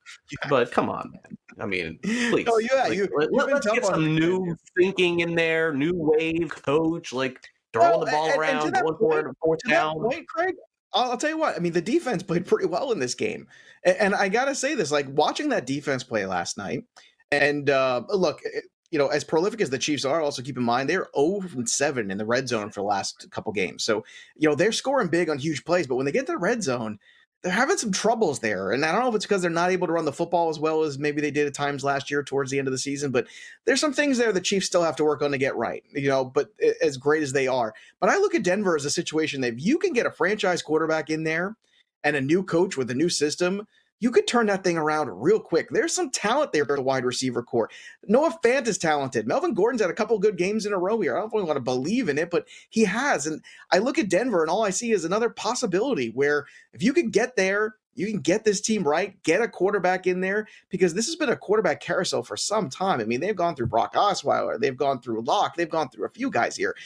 [0.51, 1.39] but come on, man.
[1.59, 2.47] I mean, please.
[2.51, 7.15] Oh yeah, like, you, let, us get some new thinking in there, new wave coach,
[7.15, 7.41] like
[7.75, 10.01] throwing well, the ball and, around, and for it, fourth down.
[10.01, 10.55] Point, Craig,
[10.95, 11.57] I'll, tell you what.
[11.57, 13.49] I mean, the defense played pretty well in this game,
[13.85, 16.85] and, and I gotta say this: like watching that defense play last night,
[17.31, 18.61] and uh, look, eh,
[18.91, 21.67] you know, as prolific as the Chiefs are, also keep in mind they're 0 from
[21.67, 23.85] 7 in the red zone for the last couple games.
[23.85, 24.05] So,
[24.37, 26.63] you know, they're scoring big on huge plays, but when they get to the red
[26.63, 27.01] zone,
[27.45, 28.73] they're having some troubles there.
[28.73, 30.59] And I don't know if it's because they're not able to run the football as
[30.59, 33.11] well as maybe they did at times last year towards the end of the season,
[33.11, 33.27] but
[33.67, 36.09] there's some things there the Chiefs still have to work on to get right, you
[36.09, 36.49] know, but
[36.83, 37.75] as great as they are.
[38.01, 40.63] But I look at Denver as a situation that if you can get a franchise
[40.63, 41.55] quarterback in there
[42.03, 43.69] and a new coach with a new system,
[44.05, 45.67] you could turn that thing around real quick.
[45.71, 47.71] There's some talent there at the wide receiver core.
[48.07, 49.27] Noah Fant is talented.
[49.27, 51.17] Melvin Gordon's had a couple good games in a row here.
[51.17, 53.27] I don't really want to believe in it, but he has.
[53.27, 56.93] And I look at Denver, and all I see is another possibility where if you
[56.93, 60.93] could get there, you can get this team right, get a quarterback in there, because
[60.93, 63.01] this has been a quarterback carousel for some time.
[63.01, 66.11] I mean, they've gone through Brock Osweiler, they've gone through Lock, they've gone through a
[66.11, 66.77] few guys here.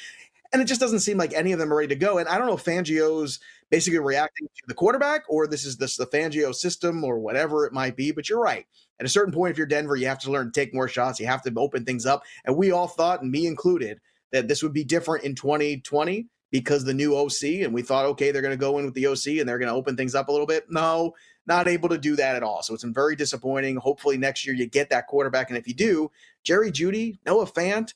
[0.52, 2.18] And it just doesn't seem like any of them are ready to go.
[2.18, 5.96] And I don't know if Fangio's basically reacting to the quarterback or this is this
[5.96, 8.11] the Fangio system or whatever it might be.
[8.11, 8.66] But you're right.
[9.00, 11.20] At a certain point, if you're Denver, you have to learn to take more shots.
[11.20, 12.22] You have to open things up.
[12.44, 14.00] And we all thought, and me included,
[14.33, 17.64] that this would be different in 2020 because the new OC.
[17.64, 19.68] And we thought, okay, they're going to go in with the OC and they're going
[19.68, 20.66] to open things up a little bit.
[20.70, 21.14] No,
[21.46, 22.62] not able to do that at all.
[22.62, 23.76] So it's very disappointing.
[23.76, 25.50] Hopefully next year you get that quarterback.
[25.50, 26.11] And if you do,
[26.42, 27.94] Jerry Jeudy, Noah Fant,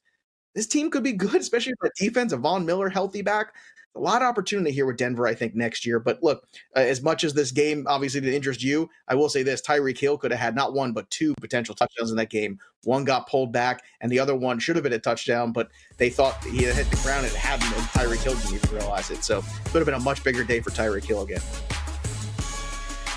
[0.55, 2.33] this team could be good, especially for defense.
[2.33, 3.55] A Von Miller healthy back.
[3.95, 6.01] A lot of opportunity here with Denver, I think, next year.
[6.01, 9.43] But look, uh, as much as this game obviously didn't interest you, I will say
[9.43, 12.59] this Tyreek Hill could have had not one, but two potential touchdowns in that game.
[12.85, 16.09] One got pulled back, and the other one should have been a touchdown, but they
[16.09, 19.11] thought he had hit the ground and it hadn't, and Tyreek Hill didn't even realize
[19.11, 19.23] it.
[19.23, 21.43] So it could have been a much bigger day for Tyreek Hill again.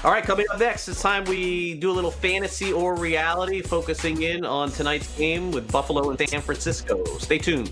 [0.04, 4.22] All right, coming up next, it's time we do a little fantasy or reality, focusing
[4.22, 7.04] in on tonight's game with Buffalo and San Francisco.
[7.18, 7.72] Stay tuned.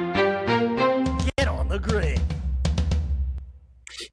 [1.71, 2.19] the.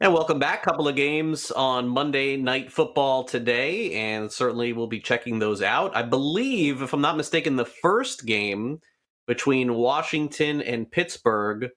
[0.01, 0.62] And welcome back.
[0.62, 5.97] Couple of games on Monday Night Football today, and certainly we'll be checking those out.
[5.97, 8.81] I believe, if I'm not mistaken, the first game
[9.27, 11.71] between Washington and Pittsburgh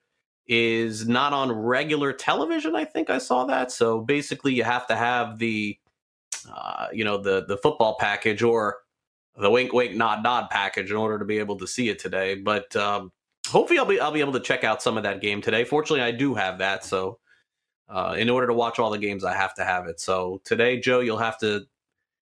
[0.45, 2.75] is not on regular television.
[2.75, 3.71] I think I saw that.
[3.71, 5.79] So basically, you have to have the,
[6.47, 8.77] uh, you know, the the football package or
[9.35, 12.35] the wink wink nod nod package in order to be able to see it today.
[12.35, 13.11] But um,
[13.51, 15.63] hopefully, I'll be I'll be able to check out some of that game today.
[15.63, 16.83] Fortunately, I do have that.
[16.83, 17.19] So
[17.89, 19.99] uh, in order to watch all the games, I have to have it.
[19.99, 21.65] So today, Joe, you'll have to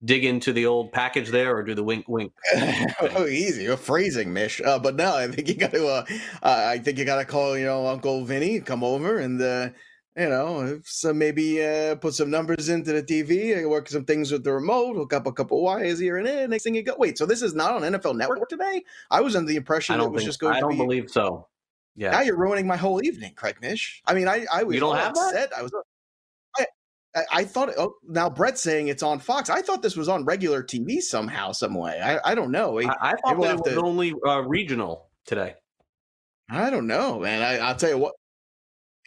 [0.06, 2.32] dig into the old package there or do the wink wink
[3.02, 6.06] oh easy You're phrasing mish uh, but no i think you got to uh,
[6.42, 9.70] uh, i think you got to call you know uncle vinny come over and uh,
[10.20, 14.32] you know so maybe uh, put some numbers into the tv uh, work some things
[14.32, 16.96] with the remote hook up a couple wires here and there next thing you go
[16.98, 20.10] wait so this is not on nfl network today i was under the impression it
[20.10, 20.58] was think, just going to be.
[20.58, 21.48] i don't be believe so
[21.96, 24.82] yeah now you're ruining my whole evening craig mish i mean i i was You
[24.82, 25.52] don't have that?
[25.58, 25.72] i was
[27.16, 27.72] I, I, thought.
[27.76, 29.50] Oh, now Brett's saying it's on Fox.
[29.50, 32.00] I thought this was on regular TV somehow, some way.
[32.00, 32.80] I, I don't know.
[32.80, 35.56] I, I thought that it was to- only uh, regional today
[36.50, 37.42] I don't know, man.
[37.42, 38.16] I, I'll tell you what.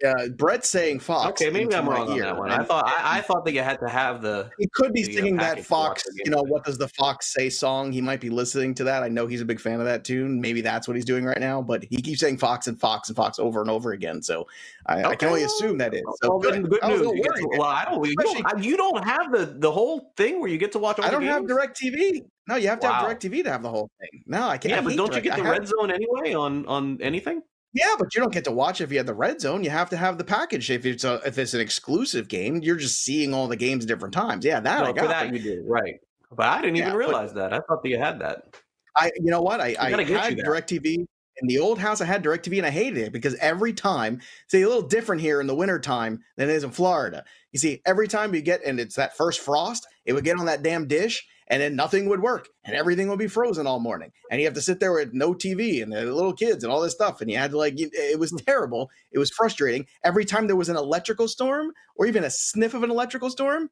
[0.02, 1.28] Yeah, Brett's saying Fox.
[1.40, 3.78] okay maybe i'm wrong on that one i thought I, I thought that you had
[3.80, 6.64] to have the He could be singing that package to watch Fox, you know, what
[6.64, 7.92] does the Fox say song?
[7.92, 9.02] He might be listening to that.
[9.02, 10.40] I know he's a big fan of that tune.
[10.40, 13.16] Maybe that's what he's doing right now, but he keeps saying Fox and Fox and
[13.16, 14.22] Fox over and over again.
[14.22, 14.46] So
[14.86, 16.02] I, I can only assume that is.
[16.22, 16.68] So well, good.
[16.68, 17.00] good I news.
[17.00, 18.04] You to- well, I don't.
[18.06, 20.98] You don't, you don't have the the whole thing where you get to watch.
[21.00, 22.22] I don't have DirecTV.
[22.48, 23.06] No, you have to Wow.
[23.08, 24.22] have DirecTV to have the whole thing.
[24.26, 24.70] No, I can't.
[24.72, 27.42] Yeah, I but don't you get the red zone anyway on on anything?
[27.74, 29.64] Yeah, but you don't get to watch if you have the red zone.
[29.64, 30.70] You have to have the package.
[30.70, 33.88] If it's a, if it's an exclusive game, you're just seeing all the games at
[33.88, 34.44] different times.
[34.44, 35.08] Yeah, that I got.
[35.08, 35.94] that you do right.
[36.30, 37.52] But I didn't Yeah, even realize that.
[37.52, 38.56] I thought that you had that.
[38.96, 39.60] I you know what?
[39.60, 40.36] I, I had.
[40.38, 41.06] DirecTV
[41.38, 42.00] in the old house.
[42.00, 45.40] I had DirecTV and I hated it because every time it's a little different here
[45.40, 47.24] in the wintertime than it is in Florida.
[47.52, 50.46] You see, every time you get and it's that first frost, it would get on
[50.46, 54.12] that damn dish and then nothing would work and everything would be frozen all morning.
[54.30, 56.80] And you have to sit there with no TV and the little kids and all
[56.80, 57.20] this stuff.
[57.20, 58.90] And you had to like it was terrible.
[59.10, 59.86] It was frustrating.
[60.04, 63.70] Every time there was an electrical storm or even a sniff of an electrical storm,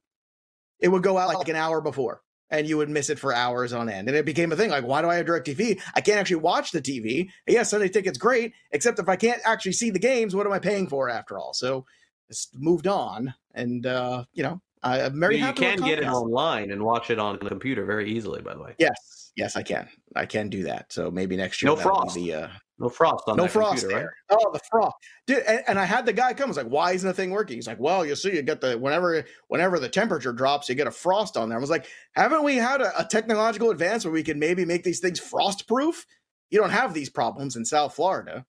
[0.81, 3.73] it would go out like an hour before and you would miss it for hours
[3.73, 4.09] on end.
[4.09, 5.81] And it became a thing like, why do I have DirecTV?
[5.95, 7.29] I can't actually watch the TV.
[7.47, 10.59] Yeah, Sunday ticket's great, except if I can't actually see the games, what am I
[10.59, 11.55] paying for after all?
[11.55, 11.87] So
[12.29, 13.35] it's moved on.
[13.55, 17.11] And, uh, you know, I- I'm very you happy can get it online and watch
[17.11, 18.41] it on the computer very easily.
[18.43, 19.89] By the way, Yes, yes, I can.
[20.17, 20.93] I can do that.
[20.93, 21.71] So maybe next year.
[21.71, 22.45] No that'll be frost.
[22.45, 24.15] Uh, no frost on no frost computer, there.
[24.31, 25.43] Oh, the frost, dude!
[25.47, 26.47] And, and I had the guy come.
[26.47, 28.63] I was like, "Why isn't the thing working?" He's like, "Well, you see, you get
[28.63, 31.87] the whenever whenever the temperature drops, you get a frost on there." I was like,
[32.15, 35.69] "Haven't we had a, a technological advance where we can maybe make these things frost
[35.69, 36.07] proof?
[36.49, 38.47] You don't have these problems in South Florida,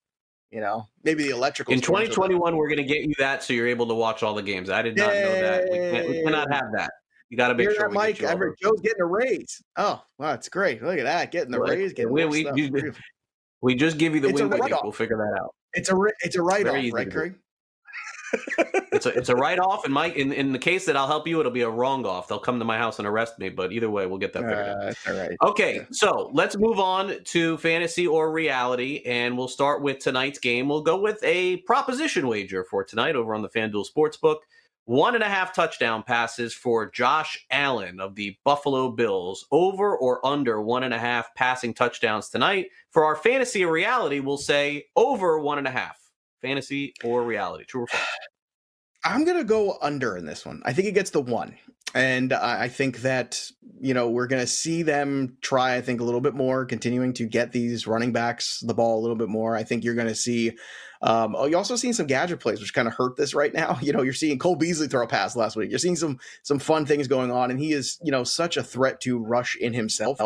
[0.52, 0.88] you know.
[1.04, 2.14] Maybe the electrical In storms are better.
[2.16, 4.70] 2021, we're going to get you that so you're able to watch all the games.
[4.70, 5.64] I did not know that.
[5.72, 6.92] We, can't, we cannot have that.
[7.30, 8.20] You got to make Hear sure that, Mike?
[8.20, 8.60] get Everett.
[8.62, 9.62] Joe's getting a raise.
[9.78, 10.84] Oh, wow, that's great.
[10.84, 12.58] Look at that, getting the raise, getting we- we- stuff.
[12.58, 12.94] you-
[13.62, 14.62] We just give you the It's a wing wing.
[14.62, 14.82] write-off.
[14.84, 15.56] We'll figure that out.
[15.74, 17.10] It's a it's a write off, easy right.
[17.10, 17.36] Craig?
[18.94, 19.86] It's a it's a write off.
[19.86, 22.28] And Mike, in, in the case that I'll help you, it'll be a wrong off.
[22.28, 23.50] They'll come to my house and arrest me.
[23.50, 24.78] But either way, we'll get that figured out.
[24.78, 25.38] Uh, all right.
[25.42, 25.82] Okay, Yeah.
[25.92, 30.68] so let's move on to fantasy or reality, and we'll start with tonight's game.
[30.68, 34.38] We'll go with a proposition wager for tonight over on the FanDuel Sportsbook.
[34.86, 39.46] One and a half touchdown passes for Josh Allen of the Buffalo Bills.
[39.52, 42.68] Over or under one and a half passing touchdowns tonight.
[42.90, 46.01] For our fantasy or reality, we'll say over one and a half.
[46.42, 47.66] Fantasy or reality.
[47.66, 48.06] True or false?
[49.04, 50.62] I'm gonna go under in this one.
[50.66, 51.58] I think it gets the one,
[51.96, 53.50] and I think that
[53.80, 55.76] you know we're gonna see them try.
[55.76, 59.02] I think a little bit more, continuing to get these running backs the ball a
[59.02, 59.56] little bit more.
[59.56, 60.52] I think you're gonna see.
[61.04, 63.80] Um, oh, you're also seeing some gadget plays, which kind of hurt this right now.
[63.82, 65.72] You know, you're seeing Cole Beasley throw a pass last week.
[65.72, 68.64] You're seeing some some fun things going on, and he is you know such a
[68.64, 70.20] threat to rush in himself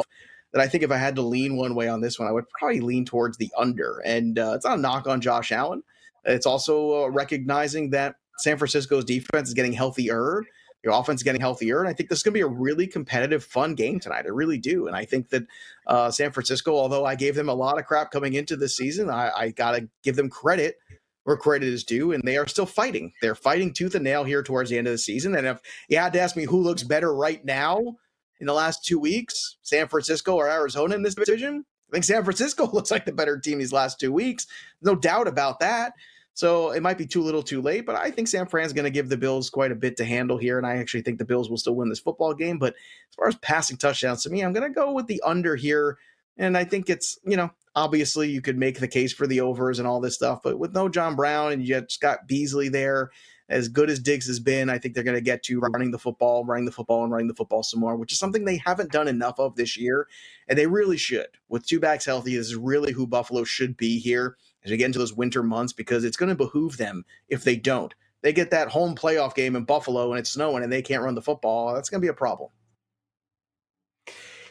[0.55, 2.49] that I think if I had to lean one way on this one, I would
[2.49, 3.99] probably lean towards the under.
[4.05, 5.83] And uh, it's not a knock on Josh Allen.
[6.25, 10.43] It's also uh, recognizing that San Francisco's defense is getting healthier.
[10.83, 11.79] Your offense is getting healthier.
[11.79, 14.25] And I think this is going to be a really competitive, fun game tonight.
[14.25, 14.87] I really do.
[14.87, 15.43] And I think that
[15.87, 19.09] uh, San Francisco, although I gave them a lot of crap coming into this season,
[19.09, 20.77] I, I got to give them credit
[21.23, 22.11] where credit is due.
[22.11, 23.13] And they are still fighting.
[23.21, 25.35] They're fighting tooth and nail here towards the end of the season.
[25.35, 25.59] And if
[25.89, 27.95] you had to ask me who looks better right now
[28.39, 32.23] in the last two weeks, San Francisco or Arizona in this division, I think San
[32.23, 34.45] Francisco looks like the better team these last two weeks.
[34.83, 35.93] No doubt about that.
[36.35, 38.91] So it might be too little too late, but I think San Fran's going to
[38.91, 40.57] give the Bills quite a bit to handle here.
[40.57, 42.59] And I actually think the Bills will still win this football game.
[42.59, 42.75] But
[43.09, 45.97] as far as passing touchdowns to me, I'm going to go with the under here.
[46.37, 49.79] And I think it's, you know, obviously you could make the case for the overs
[49.79, 53.11] and all this stuff, but with no John Brown and you got Beasley there,
[53.47, 55.99] as good as Diggs has been, I think they're going to get to running the
[55.99, 58.91] football, running the football, and running the football some more, which is something they haven't
[58.91, 60.07] done enough of this year.
[60.47, 61.27] And they really should.
[61.47, 64.35] With two backs healthy, this is really who Buffalo should be here.
[64.65, 67.55] As we get into those winter months because it's going to behoove them if they
[67.55, 67.93] don't.
[68.21, 71.15] They get that home playoff game in Buffalo and it's snowing and they can't run
[71.15, 71.73] the football.
[71.73, 72.49] That's going to be a problem.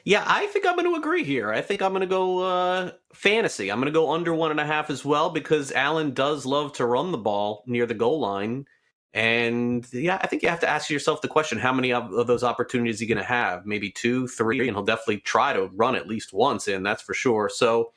[0.04, 1.50] Yeah, I think I'm going to agree here.
[1.50, 3.70] I think I'm going to go uh, fantasy.
[3.70, 6.74] I'm going to go under one and a half as well because Allen does love
[6.74, 8.66] to run the ball near the goal line.
[9.14, 12.26] And yeah, I think you have to ask yourself the question: How many of, of
[12.26, 13.64] those opportunities he going to have?
[13.64, 16.82] Maybe two, three, and he'll definitely try to run at least once in.
[16.82, 17.48] That's for sure.
[17.48, 17.92] So,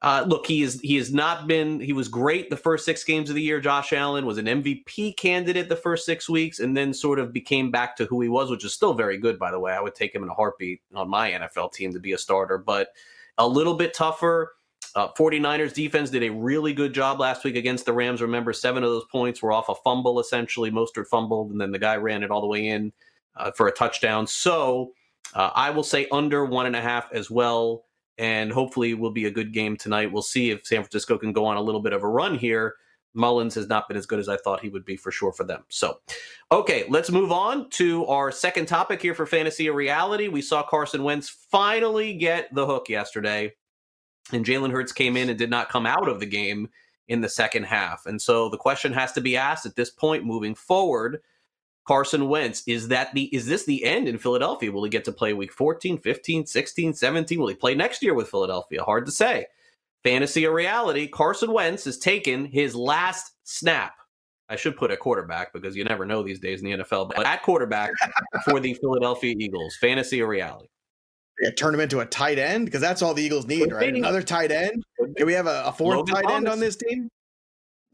[0.00, 1.80] uh, look, he is he has not been.
[1.80, 3.60] He was great the first six games of the year.
[3.60, 7.70] Josh Allen was an MVP candidate the first six weeks, and then sort of became
[7.70, 9.72] back to who he was, which is still very good, by the way.
[9.72, 12.58] I would take him in a heartbeat on my NFL team to be a starter,
[12.58, 12.88] but
[13.38, 14.52] a little bit tougher
[14.94, 18.22] uh, 49ers defense did a really good job last week against the Rams.
[18.22, 20.70] Remember, seven of those points were off a fumble, essentially.
[20.70, 22.92] Mostert fumbled, and then the guy ran it all the way in
[23.36, 24.26] uh, for a touchdown.
[24.26, 24.92] So
[25.34, 27.84] uh, I will say under one and a half as well.
[28.18, 30.12] And hopefully, will be a good game tonight.
[30.12, 32.74] We'll see if San Francisco can go on a little bit of a run here.
[33.14, 35.44] Mullens has not been as good as I thought he would be for sure for
[35.44, 35.64] them.
[35.68, 36.00] So,
[36.52, 40.28] okay, let's move on to our second topic here for Fantasy or Reality.
[40.28, 43.54] We saw Carson Wentz finally get the hook yesterday
[44.32, 46.68] and Jalen Hurts came in and did not come out of the game
[47.08, 48.04] in the second half.
[48.06, 51.20] And so the question has to be asked at this point moving forward.
[51.88, 54.70] Carson Wentz, is that the is this the end in Philadelphia?
[54.70, 57.40] Will he get to play week 14, 15, 16, 17?
[57.40, 58.82] Will he play next year with Philadelphia?
[58.82, 59.46] Hard to say.
[60.04, 63.94] Fantasy or reality, Carson Wentz has taken his last snap.
[64.50, 67.24] I should put a quarterback because you never know these days in the NFL, but
[67.24, 67.92] at quarterback
[68.44, 69.74] for the Philadelphia Eagles.
[69.80, 70.68] Fantasy or reality?
[71.40, 73.94] yeah, turn him into a tight end because that's all the Eagles need, right?
[73.94, 74.84] Another tight end.
[75.16, 76.36] Do we have a, a fourth Logan tight Thomas.
[76.36, 77.08] end on this team?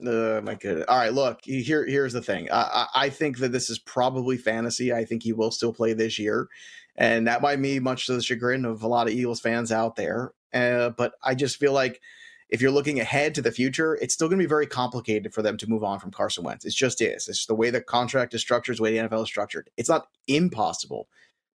[0.01, 0.85] Uh, my goodness.
[0.89, 1.41] All right, look.
[1.45, 2.49] Here, here's the thing.
[2.53, 4.93] I, I think that this is probably fantasy.
[4.93, 6.49] I think he will still play this year,
[6.97, 9.97] and that might be much to the chagrin of a lot of Eagles fans out
[9.97, 10.33] there.
[10.53, 12.01] Uh, but I just feel like
[12.49, 15.43] if you're looking ahead to the future, it's still going to be very complicated for
[15.43, 16.65] them to move on from Carson Wentz.
[16.65, 17.29] It just is.
[17.29, 19.71] It's the way the contract is structured, the way the NFL is structured.
[19.77, 21.09] It's not impossible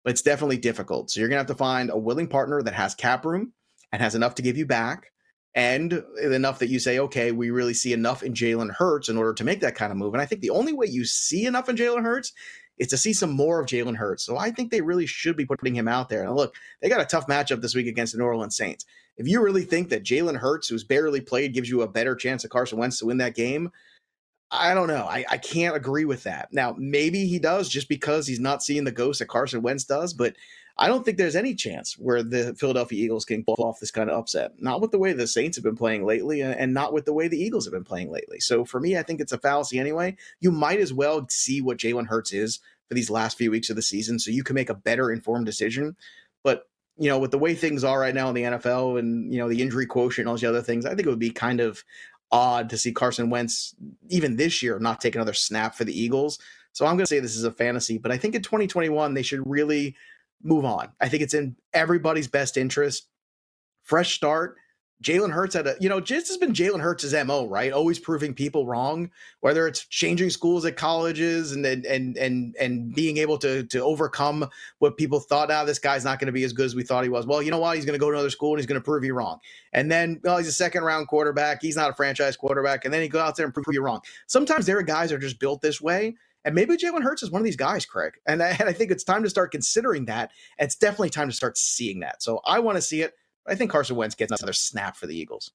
[0.08, 1.10] but it's definitely difficult.
[1.10, 3.52] So you're going to have to find a willing partner that has cap room
[3.92, 5.12] and has enough to give you back
[5.54, 9.32] and enough that you say, okay, we really see enough in Jalen Hurts in order
[9.34, 10.14] to make that kind of move.
[10.14, 12.32] And I think the only way you see enough in Jalen Hurts
[12.78, 14.22] is to see some more of Jalen Hurts.
[14.22, 16.22] So I think they really should be putting him out there.
[16.22, 18.84] And look, they got a tough matchup this week against the New Orleans Saints.
[19.16, 22.44] If you really think that Jalen Hurts, who's barely played, gives you a better chance
[22.44, 23.70] of Carson Wentz to win that game,
[24.50, 25.04] I don't know.
[25.04, 26.48] I, I can't agree with that.
[26.52, 30.14] Now, maybe he does just because he's not seeing the ghost that Carson Wentz does,
[30.14, 30.36] but
[30.78, 34.08] I don't think there's any chance where the Philadelphia Eagles can pull off this kind
[34.08, 34.52] of upset.
[34.58, 37.26] Not with the way the Saints have been playing lately, and not with the way
[37.26, 38.38] the Eagles have been playing lately.
[38.38, 40.16] So for me, I think it's a fallacy anyway.
[40.40, 43.76] You might as well see what Jalen Hurts is for these last few weeks of
[43.76, 45.96] the season so you can make a better informed decision.
[46.44, 46.68] But
[46.98, 49.48] you know, with the way things are right now in the NFL and, you know,
[49.48, 51.84] the injury quotient and all these other things, I think it would be kind of
[52.32, 53.74] odd to see Carson Wentz
[54.08, 56.38] even this year not take another snap for the Eagles.
[56.72, 59.22] So I'm going to say this is a fantasy, but I think in 2021 they
[59.22, 59.96] should really
[60.42, 60.90] move on.
[61.00, 63.08] I think it's in everybody's best interest.
[63.84, 64.56] Fresh start
[65.02, 67.72] Jalen Hurts had a, you know, just has been Jalen Hurts' MO, right?
[67.72, 69.10] Always proving people wrong,
[69.40, 71.86] whether it's changing schools at colleges and and
[72.16, 74.48] and and being able to to overcome
[74.80, 77.04] what people thought, ah, this guy's not going to be as good as we thought
[77.04, 77.26] he was.
[77.26, 77.76] Well, you know what?
[77.76, 79.38] He's going to go to another school and he's going to prove you wrong.
[79.72, 81.62] And then, well, he's a second round quarterback.
[81.62, 82.84] He's not a franchise quarterback.
[82.84, 84.00] And then he go out there and prove you wrong.
[84.26, 86.16] Sometimes there are guys are just built this way.
[86.44, 88.14] And maybe Jalen Hurts is one of these guys, Craig.
[88.26, 90.30] And I, and I think it's time to start considering that.
[90.58, 92.22] It's definitely time to start seeing that.
[92.22, 93.14] So I want to see it.
[93.46, 95.50] I think Carson Wentz gets another snap for the Eagles.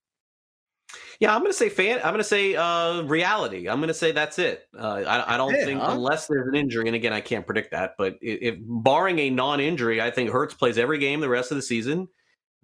[1.20, 1.98] Yeah, I'm going to say fan.
[1.98, 3.68] I'm going to say uh, reality.
[3.68, 4.68] I'm going to say that's it.
[4.78, 5.92] Uh, I, I, don't think huh?
[5.92, 7.96] unless there's an injury, and again, I can't predict that.
[7.98, 11.56] But if, if barring a non-injury, I think Hurts plays every game the rest of
[11.56, 12.10] the season.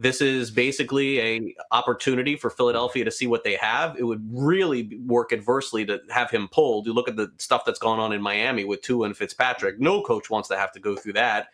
[0.02, 3.98] This is basically a opportunity for Philadelphia to see what they have.
[3.98, 6.86] It would really work adversely to have him pulled.
[6.86, 9.78] You look at the stuff that's gone on in Miami with Tua and Fitzpatrick.
[9.78, 11.48] No coach wants to have to go through that.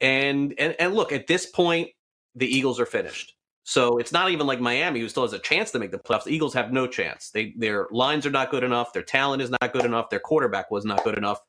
[0.00, 1.88] And and and look at this point,
[2.36, 3.34] the Eagles are finished.
[3.64, 6.24] So it's not even like Miami, who still has a chance to make the playoffs.
[6.24, 7.30] The Eagles have no chance.
[7.30, 8.92] They their lines are not good enough.
[8.92, 10.08] Their talent is not good enough.
[10.08, 11.40] Their quarterback was not good enough.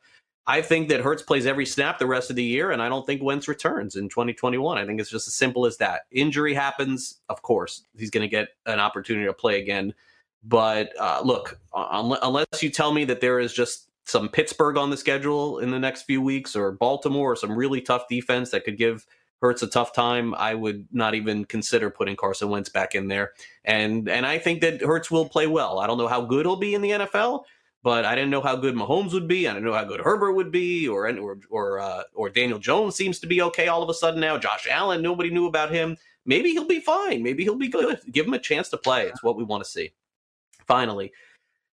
[0.45, 3.05] I think that Hurts plays every snap the rest of the year, and I don't
[3.05, 4.77] think Wentz returns in 2021.
[4.77, 6.01] I think it's just as simple as that.
[6.11, 9.93] Injury happens, of course, he's going to get an opportunity to play again.
[10.43, 14.97] But uh, look, unless you tell me that there is just some Pittsburgh on the
[14.97, 18.77] schedule in the next few weeks, or Baltimore, or some really tough defense that could
[18.77, 19.05] give
[19.41, 23.33] Hurts a tough time, I would not even consider putting Carson Wentz back in there.
[23.65, 25.79] And and I think that Hurts will play well.
[25.79, 27.43] I don't know how good he'll be in the NFL,
[27.83, 29.47] but I didn't know how good Mahomes would be.
[29.47, 32.95] I didn't know how good Herbert would be, or or or uh, or Daniel Jones
[32.95, 34.37] seems to be okay all of a sudden now.
[34.37, 35.97] Josh Allen, nobody knew about him.
[36.25, 37.21] Maybe he'll be fine.
[37.21, 37.99] Maybe he'll be good.
[38.11, 39.07] Give him a chance to play.
[39.07, 39.91] It's what we want to see.
[40.65, 41.11] finally.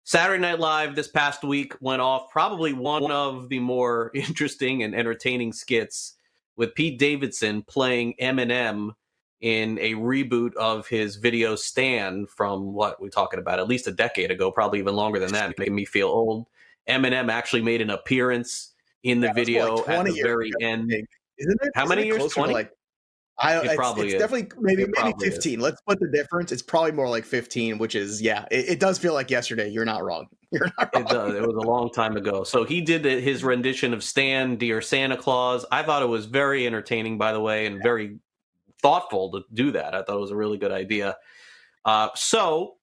[0.03, 4.95] Saturday Night Live this past week went off probably one of the more interesting and
[4.95, 6.15] entertaining skits
[6.55, 8.93] with Pete Davidson playing Eminem
[9.41, 13.91] in a reboot of his video stand from what we're talking about at least a
[13.91, 16.45] decade ago, probably even longer than that, making me feel old.
[16.89, 18.73] Eminem actually made an appearance
[19.03, 20.91] in the yeah, video like at the very end.
[20.91, 21.71] Isn't it?
[21.75, 22.33] How Isn't many years?
[22.33, 22.53] Twenty.
[22.53, 22.71] Like
[23.39, 25.59] I, it it's, probably it's definitely maybe it maybe 15.
[25.59, 25.63] Is.
[25.63, 26.51] Let's put the difference.
[26.51, 29.69] It's probably more like 15, which is yeah, it, it, does feel like yesterday.
[29.69, 30.27] You're not wrong.
[30.51, 31.03] You're not wrong.
[31.03, 31.35] It does.
[31.35, 32.43] It was a long time ago.
[32.43, 35.65] So he did his rendition of Stan, Dear Santa Claus.
[35.71, 37.83] I thought it was very entertaining, by the way, and yeah.
[37.83, 38.17] very
[38.81, 39.93] thoughtful to do that.
[39.93, 41.17] I thought it was a really good idea.
[41.85, 42.75] Uh, so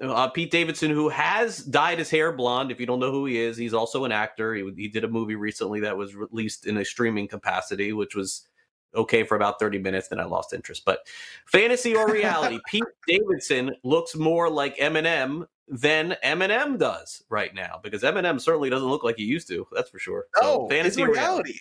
[0.00, 2.70] uh, Pete Davidson, who has dyed his hair blonde.
[2.70, 4.54] If you don't know who he is, he's also an actor.
[4.54, 8.48] He, he did a movie recently that was released in a streaming capacity, which was
[8.94, 10.08] okay for about 30 minutes.
[10.08, 10.84] Then I lost interest.
[10.84, 11.00] But
[11.46, 18.02] fantasy or reality, Pete Davidson looks more like Eminem than Eminem does right now because
[18.02, 19.66] Eminem certainly doesn't look like he used to.
[19.72, 20.26] That's for sure.
[20.34, 21.20] So, oh, fantasy reality.
[21.20, 21.58] reality.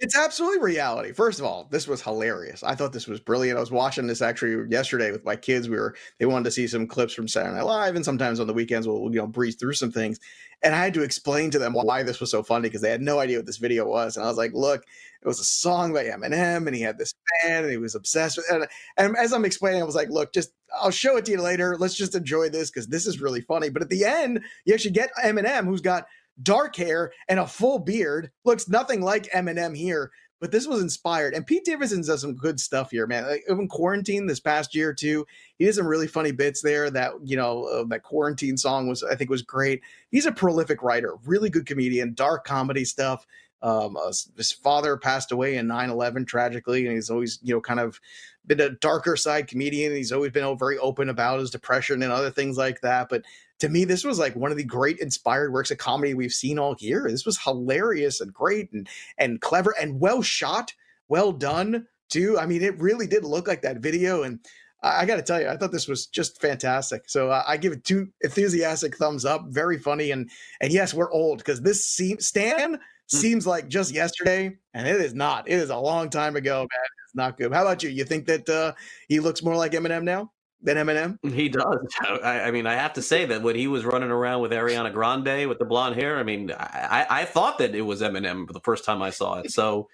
[0.00, 1.12] It's absolutely reality.
[1.12, 2.64] First of all, this was hilarious.
[2.64, 3.56] I thought this was brilliant.
[3.56, 5.68] I was watching this actually yesterday with my kids.
[5.68, 8.48] We were they wanted to see some clips from Saturday Night Live, and sometimes on
[8.48, 10.18] the weekends we'll you know breeze through some things.
[10.62, 13.02] And I had to explain to them why this was so funny because they had
[13.02, 14.16] no idea what this video was.
[14.16, 14.82] And I was like, "Look,
[15.22, 18.36] it was a song by Eminem, and he had this fan, and he was obsessed
[18.36, 18.68] with." it.
[18.96, 21.76] and as I'm explaining, I was like, "Look, just I'll show it to you later.
[21.78, 24.90] Let's just enjoy this because this is really funny." But at the end, you actually
[24.90, 26.06] get Eminem, who's got
[26.42, 30.10] dark hair and a full beard, looks nothing like Eminem here
[30.44, 31.32] but this was inspired.
[31.32, 33.26] And Pete Davidson does some good stuff here, man.
[33.26, 35.26] Like in quarantine this past year too,
[35.56, 36.90] he did some really funny bits there.
[36.90, 39.80] That you know, uh, that quarantine song was I think was great.
[40.10, 43.26] He's a prolific writer, really good comedian, dark comedy stuff.
[43.62, 47.80] Um, uh, his father passed away in 9-11 tragically, and he's always you know kind
[47.80, 47.98] of
[48.46, 49.94] been a darker side comedian.
[49.94, 53.08] He's always been very open about his depression and other things like that.
[53.08, 53.24] But
[53.60, 56.58] to me, this was like one of the great inspired works of comedy we've seen
[56.58, 57.06] all year.
[57.08, 58.88] This was hilarious and great and
[59.18, 60.72] and clever and well shot,
[61.08, 62.38] well done too.
[62.38, 64.40] I mean, it really did look like that video and.
[64.86, 67.04] I, got to tell you, I thought this was just fantastic.
[67.06, 69.46] So uh, I give it two enthusiastic thumbs up.
[69.48, 70.28] Very funny, and
[70.60, 72.78] and yes, we're old because this seems Stan
[73.10, 73.16] Hmm.
[73.18, 75.48] seems like just yesterday, and it is not.
[75.48, 76.88] It is a long time ago, man.
[77.06, 77.52] It's not good.
[77.52, 77.90] How about you?
[77.90, 78.72] You think that uh,
[79.08, 80.32] he looks more like Eminem now
[80.64, 81.18] than Eminem?
[81.32, 81.78] He does.
[82.00, 84.92] I, I, mean, I have to say that when he was running around with Ariana
[84.92, 88.60] Grande with the blonde hair, I mean, I, I thought that it was Eminem the
[88.60, 89.52] first time I saw it.
[89.52, 89.88] So.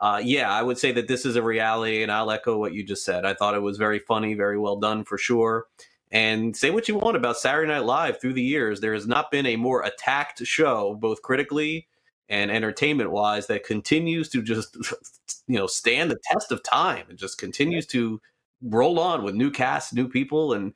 [0.00, 2.82] Uh, yeah, I would say that this is a reality, and I'll echo what you
[2.82, 3.24] just said.
[3.24, 5.66] I thought it was very funny, very well done for sure.
[6.10, 9.30] And say what you want about Saturday Night Live through the years, there has not
[9.30, 11.86] been a more attacked show, both critically
[12.28, 14.76] and entertainment wise that continues to just
[15.46, 18.20] you know stand the test of time and just continues to
[18.62, 20.72] roll on with new casts, new people, and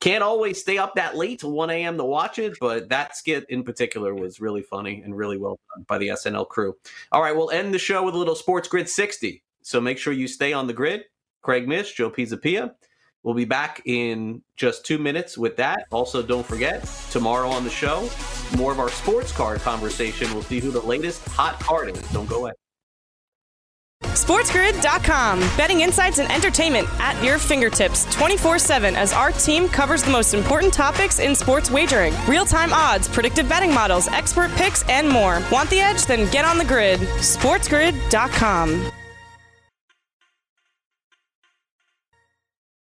[0.00, 1.96] can't always stay up that late till 1 a.m.
[1.96, 5.84] to watch it, but that skit in particular was really funny and really well done
[5.88, 6.76] by the SNL crew.
[7.12, 9.42] All right, we'll end the show with a little Sports Grid 60.
[9.62, 11.04] So make sure you stay on the grid.
[11.42, 12.74] Craig Mish, Joe Pisapia.
[13.22, 15.86] We'll be back in just two minutes with that.
[15.90, 18.08] Also, don't forget, tomorrow on the show,
[18.56, 20.32] more of our sports card conversation.
[20.32, 22.12] We'll see who the latest hot card is.
[22.12, 22.52] Don't go away.
[24.16, 25.40] SportsGrid.com.
[25.58, 30.32] Betting insights and entertainment at your fingertips 24 7 as our team covers the most
[30.32, 35.42] important topics in sports wagering real time odds, predictive betting models, expert picks, and more.
[35.52, 36.06] Want the edge?
[36.06, 37.00] Then get on the grid.
[37.00, 38.92] SportsGrid.com.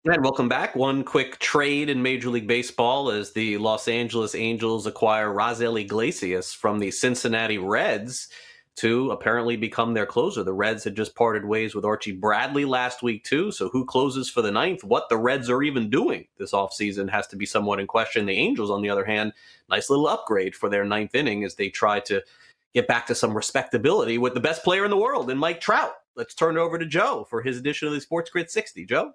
[0.08, 0.76] And welcome back.
[0.76, 6.52] One quick trade in Major League Baseball as the Los Angeles Angels acquire Raisel Iglesias
[6.52, 8.28] from the Cincinnati Reds
[8.76, 10.42] to apparently become their closer.
[10.42, 13.50] The Reds had just parted ways with Archie Bradley last week, too.
[13.50, 14.84] So who closes for the ninth?
[14.84, 18.26] What the Reds are even doing this offseason has to be somewhat in question.
[18.26, 19.32] The Angels, on the other hand,
[19.70, 22.22] nice little upgrade for their ninth inning as they try to
[22.74, 25.94] get back to some respectability with the best player in the world in Mike Trout.
[26.14, 28.84] Let's turn it over to Joe for his edition of the Sports Grid 60.
[28.84, 29.14] Joe?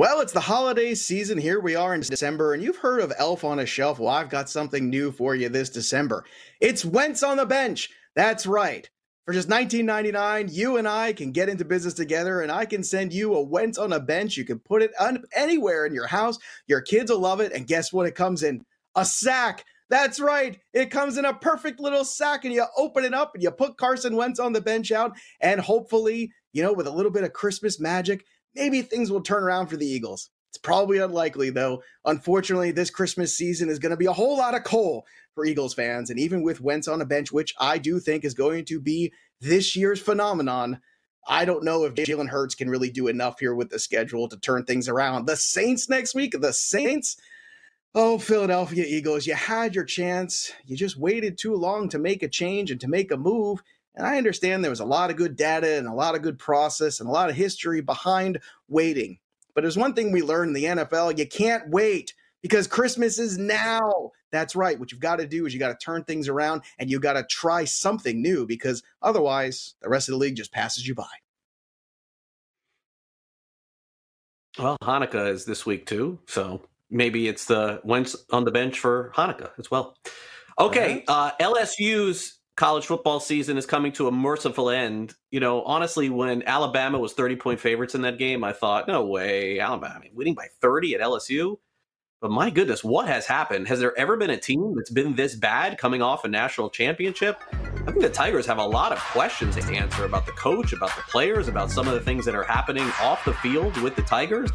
[0.00, 1.36] Well, it's the holiday season.
[1.36, 3.98] Here we are in December, and you've heard of Elf on a Shelf.
[3.98, 6.24] Well, I've got something new for you this December.
[6.58, 7.90] It's Wentz on the Bench.
[8.16, 8.88] That's right.
[9.26, 13.12] For just $19.99, you and I can get into business together, and I can send
[13.12, 14.38] you a Wentz on a bench.
[14.38, 16.38] You can put it on anywhere in your house.
[16.66, 17.52] Your kids will love it.
[17.52, 18.06] And guess what?
[18.06, 19.66] It comes in a sack.
[19.90, 20.58] That's right.
[20.72, 23.76] It comes in a perfect little sack, and you open it up and you put
[23.76, 27.34] Carson Wentz on the bench out, and hopefully, you know, with a little bit of
[27.34, 28.24] Christmas magic,
[28.54, 30.30] maybe things will turn around for the Eagles.
[30.50, 31.82] It's probably unlikely, though.
[32.04, 35.74] Unfortunately, this Christmas season is going to be a whole lot of coal for Eagles
[35.74, 36.10] fans.
[36.10, 39.12] And even with Wentz on a bench, which I do think is going to be
[39.40, 40.80] this year's phenomenon,
[41.28, 44.36] I don't know if Jalen Hurts can really do enough here with the schedule to
[44.36, 45.26] turn things around.
[45.26, 47.16] The Saints next week, the Saints,
[47.92, 50.52] Oh, Philadelphia Eagles, you had your chance.
[50.64, 53.62] You just waited too long to make a change and to make a move.
[53.94, 56.38] And I understand there was a lot of good data and a lot of good
[56.38, 58.38] process and a lot of history behind
[58.68, 59.18] waiting.
[59.54, 63.36] But there's one thing we learned in the NFL you can't wait because Christmas is
[63.36, 64.12] now.
[64.30, 64.78] That's right.
[64.78, 67.14] What you've got to do is you got to turn things around and you got
[67.14, 71.08] to try something new because otherwise the rest of the league just passes you by.
[74.58, 79.12] Well, Hanukkah is this week too, so maybe it's the Wentz on the bench for
[79.14, 79.96] Hanukkah as well.
[80.58, 85.14] Okay, uh, LSU's college football season is coming to a merciful end.
[85.30, 89.02] You know, honestly, when Alabama was 30 point favorites in that game, I thought, no
[89.06, 91.56] way, Alabama winning by 30 at LSU.
[92.20, 93.66] But my goodness, what has happened?
[93.68, 97.40] Has there ever been a team that's been this bad coming off a national championship?
[97.50, 100.94] I think the Tigers have a lot of questions to answer about the coach, about
[100.94, 104.02] the players, about some of the things that are happening off the field with the
[104.02, 104.50] Tigers.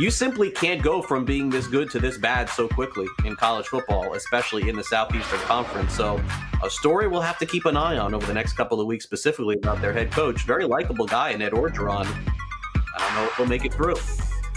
[0.00, 3.66] You simply can't go from being this good to this bad so quickly in college
[3.66, 5.94] football, especially in the Southeastern Conference.
[5.94, 6.18] So,
[6.64, 9.04] a story we'll have to keep an eye on over the next couple of weeks,
[9.04, 10.46] specifically about their head coach.
[10.46, 12.06] Very likable guy, Ed Orgeron.
[12.06, 13.96] I don't know if he'll make it through.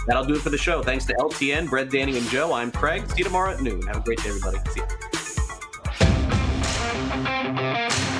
[0.06, 0.82] That'll do it for the show.
[0.82, 2.54] Thanks to LTN, Brett, Danny, and Joe.
[2.54, 3.06] I'm Craig.
[3.10, 3.82] See you tomorrow at noon.
[3.82, 4.56] Have a great day, everybody.
[4.70, 4.80] See
[8.00, 8.10] you.